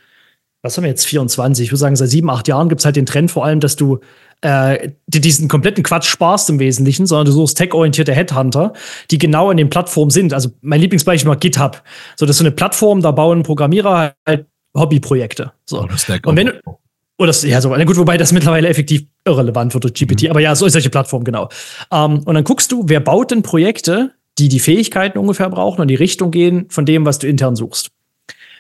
was 0.64 0.76
haben 0.76 0.84
wir 0.86 0.90
jetzt, 0.90 1.06
24, 1.06 1.66
ich 1.66 1.72
würde 1.72 1.80
sagen, 1.80 1.96
seit 1.96 2.10
sieben, 2.10 2.32
acht 2.32 2.48
Jahren 2.48 2.68
gibt's 2.68 2.84
halt 2.84 2.96
den 2.96 3.06
Trend 3.06 3.30
vor 3.30 3.46
allem, 3.46 3.60
dass 3.60 3.76
du 3.76 4.00
äh, 4.42 4.90
die 5.08 5.22
diesen 5.22 5.48
kompletten 5.48 5.84
Quatsch 5.84 6.08
sparst 6.08 6.50
im 6.50 6.60
Wesentlichen, 6.60 7.06
sondern 7.06 7.26
du 7.26 7.32
suchst 7.32 7.58
tech-orientierte 7.58 8.14
Headhunter, 8.14 8.74
die 9.10 9.18
genau 9.18 9.52
in 9.52 9.58
den 9.58 9.70
Plattformen 9.70 10.12
sind. 10.12 10.34
Also 10.34 10.50
mein 10.62 10.82
Lieblingsbeispiel 10.82 11.30
war 11.30 11.38
GitHub. 11.38 11.84
So, 12.16 12.26
das 12.26 12.36
ist 12.36 12.40
so 12.40 12.44
eine 12.44 12.52
Plattform, 12.52 13.02
da 13.02 13.12
bauen 13.12 13.44
Programmierer 13.44 14.14
halt 14.26 14.46
Hobbyprojekte. 14.76 15.52
So. 15.66 15.82
Oh, 15.82 16.30
Und 16.30 16.36
wenn 16.36 16.48
du, 16.48 16.62
oder 17.18 17.28
das, 17.28 17.44
ja, 17.44 17.60
so, 17.62 17.76
na 17.76 17.84
gut, 17.84 17.98
wobei 17.98 18.18
das 18.18 18.32
mittlerweile 18.32 18.68
effektiv 18.68 19.04
irrelevant 19.26 19.74
wird 19.74 19.84
durch 19.84 19.94
GPT, 19.94 20.24
mhm. 20.24 20.30
aber 20.30 20.40
ja, 20.40 20.56
so 20.56 20.66
ist 20.66 20.74
solche 20.74 20.90
Plattform, 20.90 21.24
genau. 21.24 21.50
Ähm, 21.92 22.20
und 22.20 22.36
dann 22.36 22.44
guckst 22.44 22.72
du, 22.72 22.84
wer 22.88 23.00
baut 23.00 23.32
denn 23.32 23.42
Projekte, 23.42 24.14
die 24.38 24.50
die 24.50 24.60
Fähigkeiten 24.60 25.18
ungefähr 25.18 25.50
brauchen 25.50 25.82
und 25.82 25.88
die 25.88 25.96
Richtung 25.96 26.32
gehen 26.32 26.68
von 26.70 26.86
dem, 26.86 27.06
was 27.06 27.20
du 27.20 27.28
intern 27.28 27.56
suchst. 27.56 27.90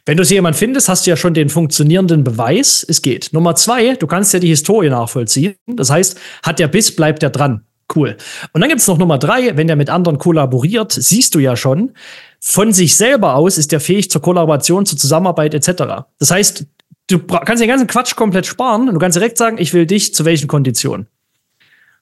Wenn 0.05 0.17
du 0.17 0.23
so 0.23 0.33
jemand 0.33 0.55
findest, 0.55 0.87
hast 0.87 1.05
du 1.05 1.09
ja 1.09 1.17
schon 1.17 1.33
den 1.33 1.49
funktionierenden 1.49 2.23
Beweis, 2.23 2.85
es 2.87 3.01
geht. 3.01 3.33
Nummer 3.33 3.55
zwei, 3.55 3.95
du 3.95 4.07
kannst 4.07 4.33
ja 4.33 4.39
die 4.39 4.47
Historie 4.47 4.89
nachvollziehen. 4.89 5.55
Das 5.67 5.89
heißt, 5.89 6.17
hat 6.43 6.59
der 6.59 6.69
Biss, 6.69 6.95
bleibt 6.95 7.21
der 7.21 7.29
dran. 7.29 7.65
Cool. 7.93 8.15
Und 8.53 8.61
dann 8.61 8.69
gibt's 8.69 8.87
noch 8.87 8.97
Nummer 8.97 9.17
drei, 9.17 9.55
wenn 9.57 9.67
der 9.67 9.75
mit 9.75 9.89
anderen 9.89 10.17
kollaboriert, 10.17 10.93
siehst 10.93 11.35
du 11.35 11.39
ja 11.39 11.55
schon, 11.55 11.91
von 12.39 12.71
sich 12.71 12.95
selber 12.95 13.35
aus 13.35 13.57
ist 13.57 13.71
der 13.71 13.79
fähig 13.79 14.09
zur 14.09 14.21
Kollaboration, 14.21 14.85
zur 14.85 14.97
Zusammenarbeit 14.97 15.53
etc. 15.53 16.05
Das 16.19 16.31
heißt, 16.31 16.65
du 17.07 17.19
kannst 17.19 17.61
den 17.61 17.69
ganzen 17.69 17.87
Quatsch 17.87 18.15
komplett 18.15 18.45
sparen 18.45 18.87
und 18.87 18.93
du 18.93 18.99
kannst 18.99 19.15
direkt 19.15 19.37
sagen, 19.37 19.57
ich 19.57 19.73
will 19.73 19.85
dich 19.85 20.13
zu 20.13 20.25
welchen 20.25 20.47
Konditionen. 20.47 21.07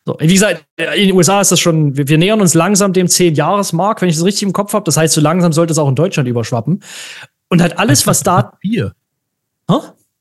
So, 0.06 0.18
wie 0.20 0.34
gesagt, 0.34 0.66
in 0.78 1.08
den 1.08 1.16
USA 1.16 1.42
ist 1.42 1.52
das 1.52 1.60
schon, 1.60 1.98
wir, 1.98 2.08
wir 2.08 2.18
nähern 2.18 2.40
uns 2.40 2.54
langsam 2.54 2.94
dem 2.94 3.08
10-Jahres-Mark, 3.08 4.02
wenn 4.02 4.10
ich 4.10 4.16
das 4.16 4.26
richtig 4.26 4.44
im 4.44 4.54
Kopf 4.54 4.74
habe. 4.74 4.84
Das 4.84 4.98
heißt, 4.98 5.16
so 5.16 5.22
langsam 5.22 5.52
sollte 5.52 5.72
es 5.72 5.80
auch 5.80 5.90
in 5.90 5.96
Deutschland 5.96 6.30
überschwappen. 6.30 6.84
Und 7.50 7.62
halt 7.62 7.80
alles, 7.80 8.06
was 8.06 8.22
da. 8.22 8.54
Vier. 8.62 8.94
Hä? 9.70 9.78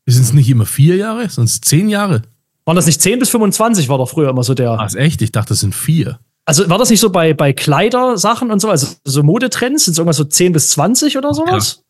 Sind 0.07 0.23
es 0.23 0.33
nicht 0.33 0.49
immer 0.49 0.67
vier 0.67 0.97
Jahre, 0.97 1.23
es 1.23 1.61
zehn 1.61 1.89
Jahre? 1.89 2.23
Waren 2.65 2.77
das 2.77 2.87
nicht 2.87 3.01
10 3.03 3.19
bis 3.19 3.31
25, 3.31 3.89
war 3.89 3.99
doch 3.99 4.09
früher 4.09 4.31
immer 4.31 4.43
so 4.43 4.55
der. 4.55 4.73
Ach, 4.73 4.87
ist 4.87 4.97
echt? 4.97 5.21
Ich 5.21 5.33
dachte, 5.33 5.51
das 5.51 5.61
sind 5.61 5.75
vier. 5.75 6.19
Also 6.47 6.69
war 6.69 6.79
das 6.79 6.91
nicht 6.91 7.01
so 7.01 7.11
bei, 7.11 7.35
bei 7.35 7.53
Kleidersachen 7.53 8.51
und 8.51 8.61
so, 8.61 8.69
also 8.69 8.87
so 9.05 9.23
Modetrends, 9.23 9.87
sind 9.87 9.93
es 9.93 9.99
irgendwas 9.99 10.17
so 10.17 10.25
10 10.25 10.53
bis 10.53 10.71
20 10.71 11.17
oder 11.17 11.33
sowas? 11.33 11.84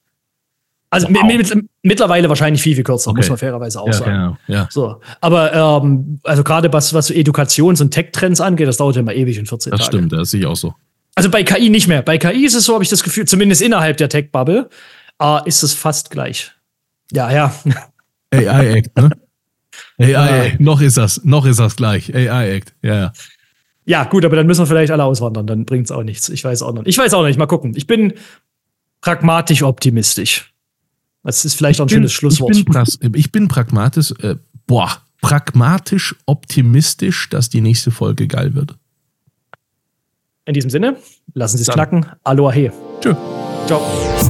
Also 0.94 1.08
wow. 1.08 1.24
mit, 1.24 1.52
mittlerweile 1.82 2.28
wahrscheinlich 2.28 2.62
viel, 2.62 2.76
viel 2.76 2.84
kürzer, 2.84 3.10
okay. 3.10 3.18
muss 3.18 3.28
man 3.28 3.36
fairerweise 3.36 3.80
auch 3.80 3.88
ja, 3.88 3.92
sagen. 3.94 4.12
Genau. 4.12 4.36
Ja. 4.46 4.68
So. 4.70 5.00
Aber 5.20 5.82
ähm, 5.82 6.20
also 6.22 6.44
gerade 6.44 6.72
was, 6.72 6.94
was 6.94 7.10
Edukations- 7.10 7.82
und 7.82 7.90
Tech-Trends 7.90 8.40
angeht, 8.40 8.68
das 8.68 8.76
dauert 8.76 8.94
ja 8.94 9.00
immer 9.00 9.12
ewig 9.12 9.36
in 9.36 9.44
14 9.44 9.72
das 9.72 9.80
Tage. 9.80 9.90
Das 9.90 9.98
stimmt, 9.98 10.12
das 10.12 10.30
sehe 10.30 10.40
ich 10.40 10.46
auch 10.46 10.54
so. 10.54 10.72
Also 11.16 11.30
bei 11.30 11.42
KI 11.42 11.68
nicht 11.68 11.88
mehr. 11.88 12.02
Bei 12.02 12.16
KI 12.16 12.44
ist 12.44 12.54
es 12.54 12.66
so, 12.66 12.74
habe 12.74 12.84
ich 12.84 12.90
das 12.90 13.02
Gefühl, 13.02 13.24
zumindest 13.26 13.60
innerhalb 13.60 13.96
der 13.96 14.08
Tech-Bubble, 14.08 14.70
äh, 15.20 15.48
ist 15.48 15.64
es 15.64 15.74
fast 15.74 16.10
gleich. 16.10 16.52
Ja, 17.10 17.32
ja. 17.32 17.52
AI-Act, 18.32 18.96
ne? 18.96 19.10
AI-Act, 19.98 20.60
noch 20.60 20.80
ist 20.80 20.96
das, 20.96 21.24
noch 21.24 21.44
ist 21.44 21.58
das 21.58 21.74
gleich. 21.74 22.14
AI-Act, 22.14 22.72
ja, 22.82 22.94
ja. 22.94 23.12
Ja, 23.84 24.04
gut, 24.04 24.24
aber 24.24 24.36
dann 24.36 24.46
müssen 24.46 24.62
wir 24.62 24.66
vielleicht 24.66 24.92
alle 24.92 25.04
auswandern, 25.04 25.48
dann 25.48 25.64
bringt 25.64 25.86
es 25.86 25.90
auch 25.90 26.04
nichts. 26.04 26.28
Ich 26.28 26.44
weiß 26.44 26.62
auch 26.62 26.72
noch. 26.72 26.86
Ich 26.86 26.96
weiß 26.96 27.12
auch 27.14 27.24
nicht, 27.24 27.36
mal 27.36 27.46
gucken. 27.46 27.74
Ich 27.74 27.88
bin 27.88 28.14
pragmatisch 29.00 29.64
optimistisch. 29.64 30.53
Das 31.24 31.44
ist 31.44 31.54
vielleicht 31.54 31.80
auch 31.80 31.84
ein 31.84 31.88
bin, 31.88 31.96
schönes 31.96 32.12
Schlusswort. 32.12 32.54
Ich 32.54 32.64
bin, 32.64 33.14
ich 33.14 33.32
bin 33.32 33.48
pragmatisch, 33.48 34.12
äh, 34.20 34.36
boah, 34.66 35.02
pragmatisch 35.20 36.14
optimistisch, 36.26 37.28
dass 37.30 37.48
die 37.48 37.62
nächste 37.62 37.90
Folge 37.90 38.28
geil 38.28 38.54
wird. 38.54 38.76
In 40.44 40.52
diesem 40.52 40.70
Sinne, 40.70 40.98
lassen 41.32 41.56
Sie 41.56 41.62
es 41.62 41.68
knacken. 41.68 42.06
Aloha. 42.22 42.70
Tschö. 43.00 43.14
Ciao. 43.66 43.80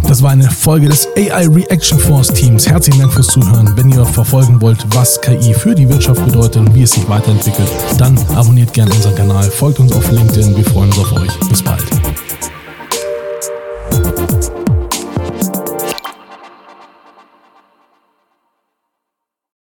Das 0.06 0.22
war 0.22 0.30
eine 0.30 0.48
Folge 0.48 0.88
des 0.88 1.08
AI 1.16 1.48
Reaction 1.48 1.98
Force 1.98 2.28
Teams. 2.28 2.68
Herzlichen 2.68 3.00
Dank 3.00 3.12
fürs 3.12 3.26
Zuhören. 3.26 3.76
Wenn 3.76 3.90
ihr 3.90 4.04
verfolgen 4.04 4.60
wollt, 4.60 4.86
was 4.94 5.20
KI 5.20 5.52
für 5.52 5.74
die 5.74 5.88
Wirtschaft 5.88 6.24
bedeutet 6.24 6.56
und 6.58 6.74
wie 6.74 6.82
es 6.82 6.92
sich 6.92 7.08
weiterentwickelt, 7.08 7.68
dann 7.98 8.16
abonniert 8.36 8.72
gerne 8.72 8.92
unseren 8.92 9.16
Kanal, 9.16 9.50
folgt 9.50 9.80
uns 9.80 9.92
auf 9.92 10.08
LinkedIn. 10.12 10.56
Wir 10.56 10.64
freuen 10.64 10.90
uns 10.90 10.98
auf 10.98 11.12
euch. 11.14 11.48
Bis 11.48 11.62
bald. 11.62 11.84